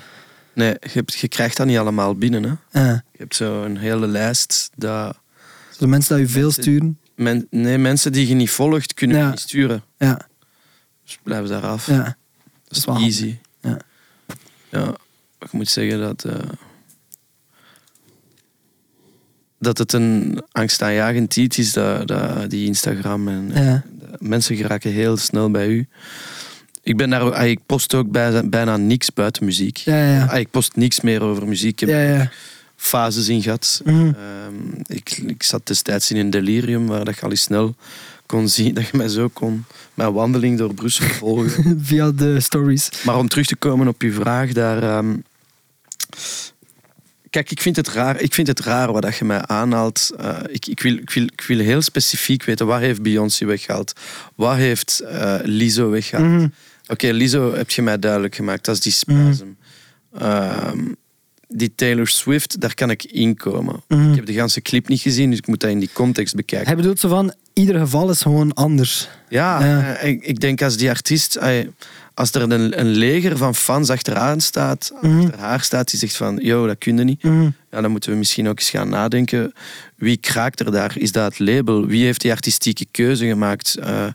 [0.54, 2.44] Nee, je, hebt, je krijgt dat niet allemaal binnen.
[2.44, 2.82] Hè.
[2.82, 5.18] eh, Je hebt zo een hele lijst dat...
[5.80, 7.00] zo mensen dat je veel sturen?
[7.16, 9.30] Men, nee, mensen die je niet volgt, kunnen Ja.
[9.30, 9.84] niet sturen.
[9.98, 10.28] Ja,
[11.04, 11.88] Dus blijf daar af.
[11.88, 12.18] ja.
[12.68, 13.38] Dat is easy.
[13.62, 13.78] Ja.
[14.72, 14.96] Ja,
[15.40, 16.24] ik moet zeggen dat...
[16.24, 16.34] eh,
[19.60, 23.28] dat het een angstaanjagend iets is, dat, dat, die Instagram.
[23.28, 23.84] En, Ja.
[24.20, 25.88] mensen geraken heel snel bij u.
[26.84, 29.78] Ik, ben daar, ah, ik post ook bij, bijna niks buiten muziek.
[29.78, 30.26] Ja, ja.
[30.26, 31.82] Ah, ik post niks meer over muziek.
[31.82, 32.32] Ik heb Ja, ja.
[32.78, 33.82] Fases in gehad.
[33.86, 34.06] Mhm.
[34.06, 37.76] Ehm, ik, ik zat destijds in een delirium waar dat je al eens snel
[38.26, 41.80] kon zien dat je mij zo kon mijn wandeling door Brussel volgen.
[41.86, 42.90] Via de stories.
[43.04, 44.84] Maar om terug te komen op uw vraag daar.
[44.84, 45.16] ehm,
[47.30, 50.12] kijk, ik vind het raar, ik vind het raar wat dat je mij aanhaalt.
[50.18, 53.94] Eh, ik, ik, wil, ik, wil, ik wil heel specifiek weten waar heeft Beyoncé weggehaald?
[54.36, 56.28] Wat heeft eh Lizzo weggehaald?
[56.30, 56.48] Mhm.
[56.88, 58.66] Oké, Lizzo heb je mij duidelijk gemaakt.
[58.66, 59.46] Dat is die spasm.
[60.18, 60.80] Ehm,
[61.48, 63.84] die Taylor Swift, daar kan ik inkomen.
[63.88, 64.10] Mhm.
[64.10, 66.68] Ik heb de ganse clip niet gezien, dus ik moet dat in die context bekijken.
[66.68, 69.10] Hij bedoelt zo van, ieder geval is gewoon anders.
[69.30, 69.96] Ja, Ja.
[69.96, 71.68] eh, Ik, ik denk als die artiest, eh,
[72.14, 75.20] als er een, een leger van fans achteraan staat, Mhm.
[75.20, 77.24] achter haar staat, die zegt van, yo, dat kun je niet.
[77.24, 77.50] Mhm.
[77.72, 79.54] Ja, dan moeten we misschien ook eens gaan nadenken.
[79.96, 80.98] Wie kraakt er daar?
[80.98, 81.86] Is dat het label?
[81.86, 83.76] Wie heeft die artistieke keuze gemaakt?
[83.76, 84.06] Eh,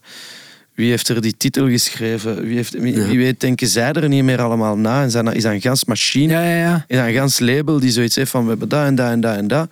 [0.74, 2.42] wie heeft er die titel geschreven?
[2.42, 3.06] Wie, heeft, wie, Ja.
[3.06, 5.02] wie weet, denken zij er niet meer allemaal na?
[5.02, 6.32] En zijn dat, is dat een gans machine?
[6.32, 6.84] Ja, ja, ja.
[6.86, 9.20] Is dat een gans label die zoiets heeft van, we hebben dat en dat en
[9.20, 9.70] dat en dat?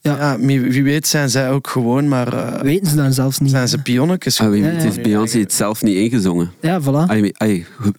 [0.00, 0.16] Ja.
[0.16, 2.32] Ja, wie, wie weet zijn zij ook gewoon maar...
[2.54, 3.50] eh, Weten ze dan zelfs niet.
[3.50, 4.40] zijn ze pionnetjes?
[4.40, 4.82] Ah, wie Ja, weet ja.
[4.82, 6.50] heeft Beyoncé het zelf niet ingezongen.
[6.60, 7.06] Ja, voilà.
[7.10, 7.94] Ai, ai, hoe-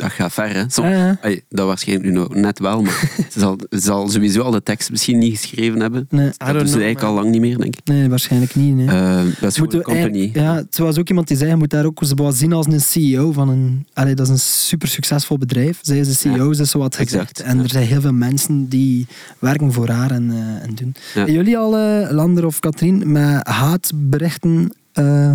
[0.00, 0.64] dat gaat ver, hè.
[0.68, 1.36] Soms, Ja, ja.
[1.48, 5.18] dat waarschijnlijk nu nog net wel, maar ze zal, zal sowieso al de tekst misschien
[5.18, 6.06] niet geschreven hebben.
[6.10, 7.08] Nee, Dat doen ze know, eigenlijk man.
[7.08, 7.84] al lang niet meer, denk ik.
[7.84, 8.74] nee, waarschijnlijk niet.
[8.74, 8.86] Nee.
[8.86, 11.70] Eh, dat is gewoon Moeten een Ja, het was ook iemand die zei, je moet
[11.70, 13.86] daar ook zo wat zien als een CEO van een...
[13.92, 15.78] Allee, dat is een super succesvol bedrijf.
[15.82, 17.14] Zij is de CEO, ze is zo wat gezegd.
[17.14, 17.62] Exact, En ja.
[17.62, 19.06] er zijn heel veel mensen die
[19.38, 20.94] werken voor haar en, eh, en doen.
[21.14, 21.26] Ja.
[21.26, 25.32] En jullie al, eh, Lander of Katrien, met haatberichten eh,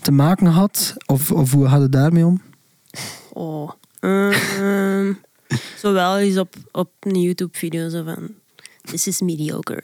[0.00, 0.94] te maken gehad?
[1.06, 2.40] Of, of hoe gaat het daarmee om?
[3.32, 3.70] Oh.
[4.04, 5.12] Ehm,
[5.78, 8.30] zowel eens op, op een YouTube-video zo van...
[8.90, 9.80] This is mediocre.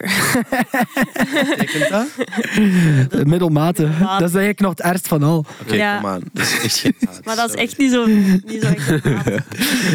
[1.49, 2.07] Betekent dat?
[3.11, 3.83] Eh, Middelmate.
[3.99, 5.45] Dat is eigenlijk nog het ergst van al.
[5.61, 6.18] Oké, Ja.
[6.33, 8.07] Dat geen haat, Maar dat is echt niet zo...
[8.07, 8.89] Niet zo echt.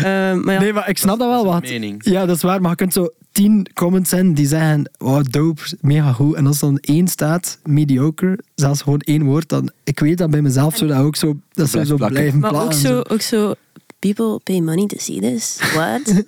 [0.04, 1.44] Ehm, maar ja, Nee, maar ik snap dat wel.
[1.44, 1.70] Dat Wat.
[2.00, 2.62] Ja, dat is waar.
[2.62, 6.36] Maar je kunt zo tien comments zijn die zeggen, wow, dope, mega goed.
[6.36, 9.72] En als dan één staat, mediocre, zelfs gewoon één woord, dan...
[9.84, 11.38] Ik weet dat bij mezelf zo dat ook zo...
[11.52, 12.08] Dat zo plakken.
[12.08, 12.80] blijven maar ook plakken.
[12.80, 13.54] zo, ook zo...
[14.14, 15.58] People pay money to see this?
[15.74, 16.24] What?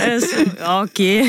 [0.00, 1.22] En zo, ja, Oké.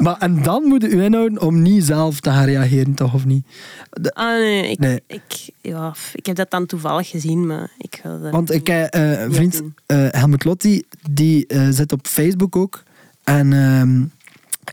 [0.00, 3.14] Maar, en dan moet je u inhouden om niet zelf te gaan reageren, toch?
[3.14, 3.46] Of niet?
[3.90, 5.02] De- Ah nee ik, Nee.
[5.06, 5.22] Ik,
[5.60, 9.20] ja, ik heb dat dan toevallig gezien, maar ik ga dat Want ik heb eh,
[9.20, 12.82] een niet vriend, eh, Helmut Lotti, die eh, zit op Facebook ook.
[13.24, 14.02] En ehm,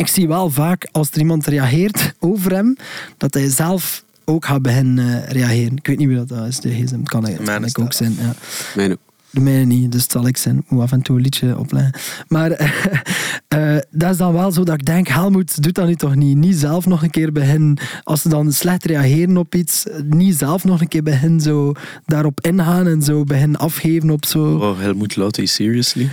[0.01, 2.75] ik zie wel vaak als er iemand reageert over hem,
[3.17, 5.75] dat hij zelf ook gaat beginnen eh, reageren.
[5.77, 6.99] Ik weet niet wie dat is, de gsm.
[6.99, 7.27] Het kan,
[7.65, 8.15] ik ook zijn.
[8.19, 8.33] Ja.
[8.75, 9.06] Mijn ook.
[9.37, 10.65] De mijne niet, dus het zal ik zijn.
[10.67, 11.93] Moet af en toe een liedje opleggen.
[12.27, 12.51] Maar
[13.47, 16.37] eh, dat is dan wel zo dat ik denk, Helmoet, doet dat nu toch niet.
[16.37, 20.63] Niet zelf nog een keer beginnen, als ze dan slecht reageren op iets, niet zelf
[20.63, 21.71] nog een keer beginnen zo
[22.05, 26.09] daarop ingaan en zo beginnen afgeven op zo Oh, Helmut Lotti, seriously?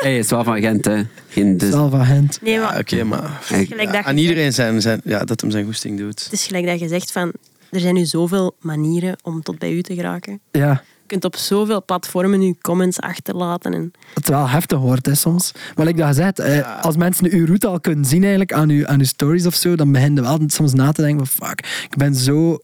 [0.00, 1.02] Hij is wel van Gent, hè.
[1.28, 2.38] Geen dus, zelfagent.
[2.42, 3.40] Nee, maar Ja, oké, maar...
[3.44, 6.24] Hey, gelijk Ja, dat aan iedereen zijn, zijn, ja, dat hem zijn goesting doet.
[6.24, 7.32] Het is gelijk dat je zegt van...
[7.70, 10.40] Er zijn nu zoveel manieren om tot bij u te geraken.
[10.50, 13.74] Ja, Je kunt op zoveel platformen je comments achterlaten.
[13.74, 15.52] En, het wel heftig wordt hè, soms.
[15.74, 18.86] Maar ik dat gezegd, eh, als mensen uw route al kunnen zien eigenlijk aan uw,
[18.86, 21.86] aan uw stories of zo, dan begin je wel soms na te denken van fuck,
[21.90, 22.58] ik ben zo...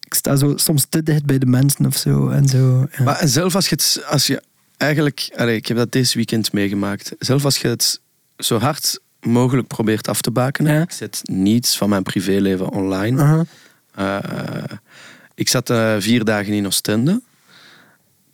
[0.00, 2.28] Ik sta zo soms te dicht bij de mensen of zo.
[2.28, 3.04] En zo ja.
[3.04, 4.42] Maar zelf als je het, als je
[4.76, 8.00] eigenlijk, allee, ik heb dat deze weekend meegemaakt, zelf als je het
[8.38, 10.82] zo hard mogelijk probeert af te bakenen, Ja.
[10.82, 13.22] ik zet niets van mijn privéleven online.
[13.22, 13.44] Aha.
[13.94, 14.76] Eh,
[15.34, 17.22] ik zat eh, vier dagen in Oostende.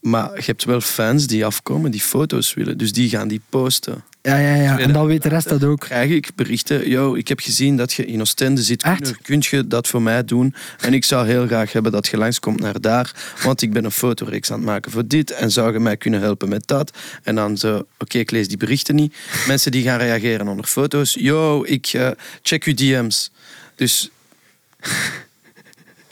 [0.02, 2.78] Maar je hebt wel fans die afkomen, die foto's willen.
[2.78, 4.04] Dus die gaan die posten.
[4.22, 4.78] Ja, ja, ja.
[4.78, 5.80] En dan weet de rest dat ook.
[5.80, 8.82] Krijg ik berichten, yo, ik heb gezien dat je in Oostende zit.
[8.82, 9.00] Echt?
[9.00, 10.54] Kun, kunt je dat voor mij doen?
[10.80, 13.14] En ik zou heel graag hebben dat je langskomt naar daar.
[13.42, 15.30] Want ik ben een fotoreeks aan het maken voor dit.
[15.30, 16.98] En zou je mij kunnen helpen met dat?
[17.22, 19.14] En dan zo, oké, ik lees die berichten niet.
[19.46, 21.16] Mensen die gaan reageren onder foto's.
[21.20, 22.10] Yo, ik eh,
[22.42, 23.30] check uw DM's.
[23.74, 24.10] Dus...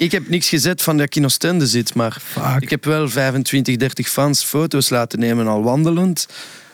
[0.00, 2.60] Ik heb niks gezet van dat ik in Oostende zit, maar Fuck.
[2.62, 6.28] ik heb wel 25, 30 fans foto's laten nemen al wandelend.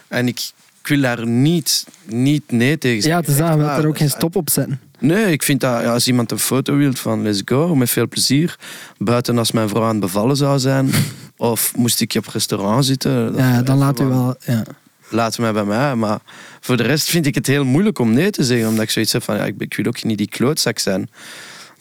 [0.08, 0.50] En ik,
[0.80, 3.22] ik wil daar niet, niet nee tegen Ja, zeggen.
[3.36, 3.78] dat, Echt we waar.
[3.78, 4.80] er ook geen stop op zetten.
[4.98, 8.08] Nee, ik vind dat ja, als iemand een foto wil van let's go, met veel
[8.08, 8.56] plezier.
[8.98, 10.90] Buiten als mijn vrouw aan het bevallen zou zijn.
[11.36, 13.34] Of moest ik op restaurant zitten.
[13.36, 14.36] Ja, dan laat u wel...
[14.44, 14.62] Ja.
[15.08, 15.94] Laat mij bij mij.
[15.94, 16.18] Maar
[16.60, 18.68] voor de rest vind ik het heel moeilijk om nee te zeggen.
[18.68, 21.10] Omdat ik zoiets heb van, ja, ik wil ook niet die klootzak zijn.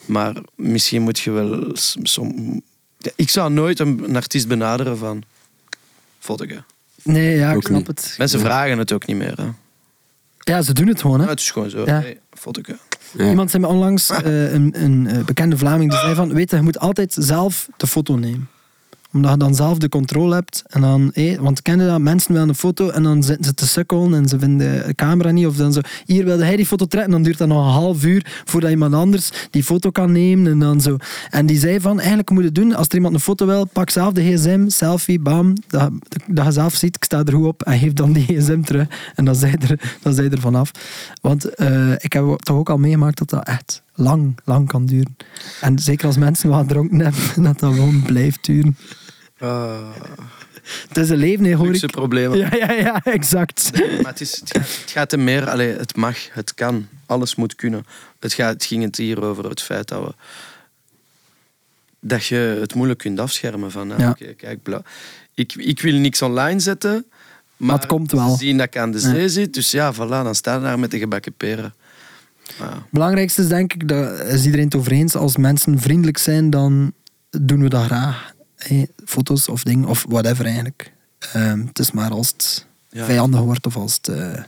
[0.06, 1.70] Maar misschien moet je wel...
[2.04, 2.62] som-
[2.98, 5.24] Ja, ik zou nooit een, een artiest benaderen van...
[6.20, 6.64] Fotoke.
[7.04, 7.88] Nee, ja, ik Ook snap niet.
[7.88, 8.16] het.
[8.18, 9.38] Mensen vragen het ook niet meer.
[9.38, 9.48] Hè.
[10.40, 11.24] Ja, ze doen het gewoon, hè.
[11.26, 11.80] Ja, het is gewoon zo.
[11.86, 12.00] Ja.
[12.00, 12.78] Hey, fotoke.
[13.18, 13.30] Ja.
[13.30, 16.56] Iemand zei me onlangs, eh, een, een eh, bekende Vlaming, die zei van, weet je,
[16.56, 18.50] je moet altijd zelf de foto nemen.
[19.16, 20.64] Omdat je dan zelf de controle hebt.
[20.68, 22.00] En dan, want ken je dat?
[22.00, 25.32] Mensen willen een foto en dan zitten ze te sukkelen en ze vinden de camera
[25.32, 25.46] niet.
[25.48, 27.12] Of dan zo, hier wilde hij die foto trekken.
[27.12, 30.52] Dan duurt dat nog een half uur voordat iemand anders die foto kan nemen.
[30.52, 30.98] En, dan zo.
[31.30, 33.90] en die zei van, eigenlijk moet je doen, als er iemand een foto wil, pak
[33.90, 35.54] zelf de gsm, selfie, bam.
[35.68, 35.92] Dat,
[36.34, 38.88] je zelf ziet, ik sta er goed op en geef dan die gsm terug.
[39.16, 40.72] En dan zij er, dan zij er vanaf.
[41.22, 45.16] Want eh, ik heb toch ook al meegemaakt dat dat echt lang, lang kan duren.
[45.62, 48.78] En zeker als mensen wat dronken hebben, dat dat gewoon blijft duren.
[50.88, 51.92] Het is een leven, hè, hoor Luxe ik.
[51.92, 52.38] problemen.
[52.38, 53.72] Ja, ja, ja, exact.
[53.74, 55.50] Maar het, is, het, gaat, het gaat er meer...
[55.50, 56.88] Allee, het mag, het kan.
[57.06, 57.86] Alles moet kunnen.
[58.20, 60.14] Het, gaat, het ging het hier over het feit dat we...
[62.00, 63.92] Dat je het moeilijk kunt afschermen van...
[63.92, 64.16] ah, Ja.
[64.38, 64.82] Kijk, bla.
[65.34, 67.06] Ik, ik wil niks online zetten...
[67.58, 68.36] Maar, het komt wel.
[68.36, 69.54] Zien dat ik aan de zee zit.
[69.54, 71.74] Dus ja, voilà, dan sta je daar met de gebakken peren.
[72.60, 72.74] Ja.
[72.74, 76.50] Het belangrijkste is denk ik, dat is iedereen het over eens, als mensen vriendelijk zijn,
[76.50, 76.94] dan
[77.30, 78.34] doen we dat graag.
[78.58, 80.92] Hé, foto's of dingen, of whatever eigenlijk.
[81.34, 83.06] Ehm, het is maar als het Ja.
[83.06, 84.44] vijandig wordt of als het eh,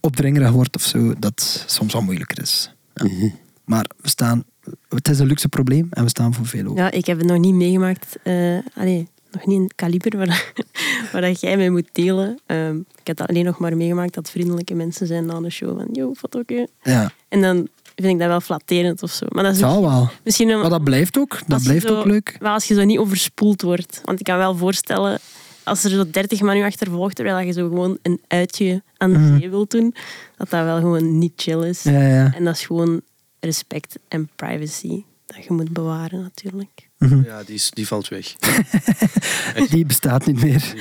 [0.00, 2.72] opdringerig wordt of zo, dat het soms wat moeilijker is.
[2.94, 3.30] Ja.
[3.64, 4.44] Maar we staan,
[4.88, 6.82] het is een luxe probleem en we staan voor veel open.
[6.82, 8.16] ja, ik heb het nog niet meegemaakt.
[8.22, 10.52] eh allee, nog niet in het kaliber waar,
[11.12, 12.38] waar dat jij mee moet delen.
[12.46, 15.76] Ehm, ik heb dat alleen nog maar meegemaakt dat vriendelijke mensen zijn na de show.
[15.78, 16.68] Van, yo, fotootje.
[16.82, 17.68] Ja, En dan
[18.04, 19.26] vind ik dat wel flatterend of zo.
[19.28, 20.10] Maar dat is wel.
[20.24, 21.30] misschien een, Maar dat blijft ook.
[21.30, 22.36] Dat als je blijft zo- ook leuk.
[22.40, 24.00] Maar als je zo niet overspoeld wordt.
[24.04, 25.18] Want ik kan wel voorstellen,
[25.64, 29.18] als er zo 30 man je achtervolgt, terwijl je zo gewoon een uitje aan de
[29.18, 29.38] Mhm.
[29.38, 29.94] zee wilt doen,
[30.36, 31.82] dat dat wel gewoon niet chill is.
[31.82, 32.34] Ja, ja.
[32.34, 33.00] En dat is gewoon
[33.40, 36.86] respect en privacy dat je moet bewaren natuurlijk.
[37.24, 38.34] Ja, die, is, die valt weg.
[39.70, 40.74] Die bestaat niet meer.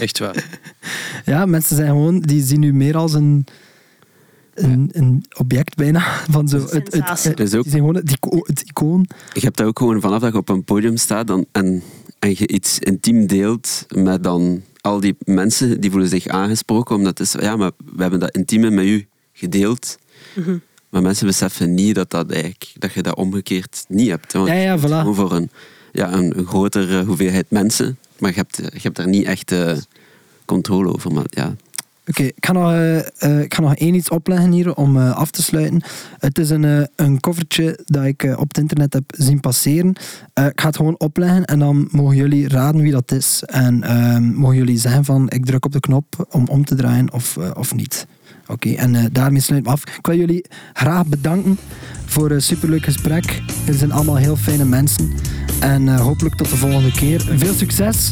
[0.00, 0.44] Echt waar.
[1.24, 3.46] Ja, mensen zijn gewoon, die zien u meer als een,
[4.62, 6.00] een, een object bijna.
[6.30, 9.06] Van zo, het, het, het, is ook- die zijn gewoon het, ico- het icoon.
[9.32, 11.82] Je hebt dat ook gewoon vanaf dat je op een podium staat dan, en,
[12.18, 16.96] en je iets intiem deelt met dan al die mensen die voelen zich aangesproken.
[16.96, 19.98] Omdat het is, ja, maar we hebben dat intieme met u gedeeld.
[20.88, 24.32] Maar mensen beseffen niet dat, dat, eigenlijk, dat je dat omgekeerd niet hebt.
[24.32, 24.82] Want Ja, ja, voilà.
[24.82, 25.50] Gewoon voor een,
[25.92, 27.98] ja, een, een grotere hoeveelheid mensen.
[28.18, 29.76] Maar je hebt, je hebt daar niet echt eh,
[30.44, 31.12] controle over.
[31.12, 31.56] Maar ja,
[32.08, 35.42] Oké, ik, eh, eh, ik ga nog één iets opleggen hier om eh, af te
[35.42, 35.82] sluiten.
[36.18, 39.88] Het is een, een covertje dat ik op het internet heb zien passeren.
[40.34, 43.42] Ik ga het gewoon opleggen en dan mogen jullie raden wie dat is.
[43.46, 47.12] En ehm, mogen jullie zeggen van ik druk op de knop om om te draaien
[47.12, 48.06] of, of niet.
[48.46, 49.96] Oké, en daarmee sluiten we af.
[49.96, 51.58] Ik wil jullie graag bedanken
[52.04, 53.42] voor een superleuk gesprek.
[53.64, 55.12] Jullie zijn allemaal heel fijne mensen.
[55.60, 57.20] En hopelijk tot de volgende keer.
[57.20, 58.10] Veel succes.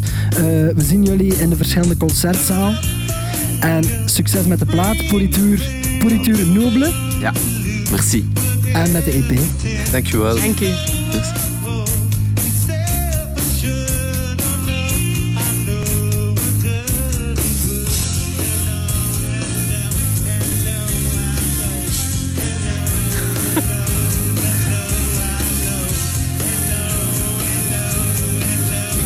[0.75, 2.75] We zien jullie in de verschillende concertzaal.
[3.61, 5.63] En succes met de plaat, Pourriture,
[5.99, 7.33] Pourriture Noble ja.
[7.91, 8.29] merci.
[8.73, 9.39] en met de EP.
[9.93, 10.35] Dankjewel.
[10.35, 10.59] Dank.
[10.59, 11.45] Dus-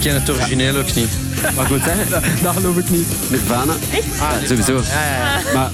[0.00, 1.29] Ik ken het origineel ook niet.
[1.54, 2.22] Wat goed zeggen?
[2.42, 3.06] Dat geloof ik niet.
[3.28, 3.72] Nirvana?
[4.20, 4.80] Ah, sowieso.
[5.54, 5.70] Maar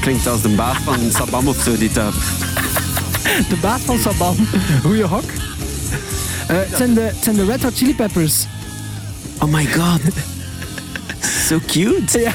[0.00, 2.12] klinkt als de baas van Sabam of zo, die daar.
[3.48, 4.36] De baas van Saban.
[4.82, 5.24] Goeie hok.
[6.46, 8.44] Eh, het, zijn de, het zijn de Red Hot Chili Peppers.
[9.38, 10.00] Oh my god.
[11.48, 12.30] So cute.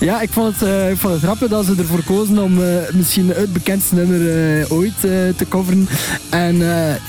[0.00, 2.66] Ja, ik vond het, eh, ik vond het grappig dat ze ervoor kozen om eh,
[2.92, 4.20] misschien het bekendste nummer
[4.60, 5.88] eh, ooit te coveren.
[6.30, 6.56] En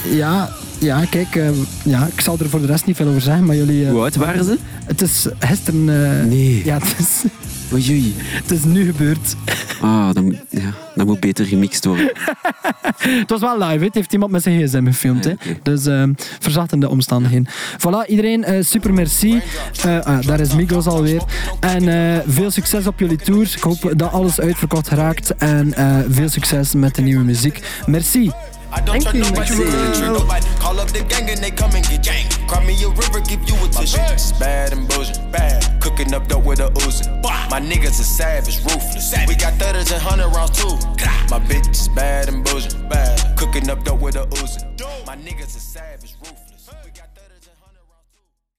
[0.10, 0.50] ja,
[0.80, 1.40] ja, kijk,
[1.84, 3.88] ja, ik zal er voor de rest niet veel over zeggen, maar jullie...
[3.88, 4.58] Hoe oud waren ze?
[4.86, 5.86] Het is gisteren...
[6.30, 6.62] Nee.
[6.66, 7.24] Ja, het is,
[7.74, 8.14] Oei, oei.
[8.18, 9.36] het is nu gebeurd.
[9.82, 10.38] Ah, dan, moet-
[10.96, 12.12] ja, moet beter gemixt worden.
[13.00, 15.24] Het was wel live, het heeft iemand met zijn gsm gefilmd.
[15.24, 15.32] Hè.
[15.32, 15.58] oké.
[15.64, 16.04] Dus eh
[16.40, 17.48] verzachtende omstandigheden.
[17.78, 19.42] Voilà, iedereen, eh, super merci.
[19.84, 21.22] Eh, ah, daar is Migos alweer.
[21.60, 23.52] En eh, veel succes op jullie tour.
[23.56, 25.36] Ik hoop dat alles uitverkocht geraakt.
[25.36, 27.60] En eh, veel succes met de nieuwe muziek.
[27.86, 28.20] Merci.
[28.22, 28.32] I
[28.84, 29.58] don't trust
[32.52, 32.58] nobody, really trick nobody.
[32.58, 32.58] Call up the gang and they come and get gang.
[32.58, 33.98] Cry me a river, give you a tissue.
[34.14, 35.82] It's bad and bullshit, bad.
[35.82, 37.06] Cooking up dope with a Uzi.
[37.50, 39.14] My niggas are savage, ruthless.
[39.28, 40.76] We got thudders and hundred rounds too.
[41.30, 43.38] My bitch is bad and bullshit, bad.
[43.38, 44.64] Cooking up dope with a Uzi.
[45.06, 45.99] My niggas are savage.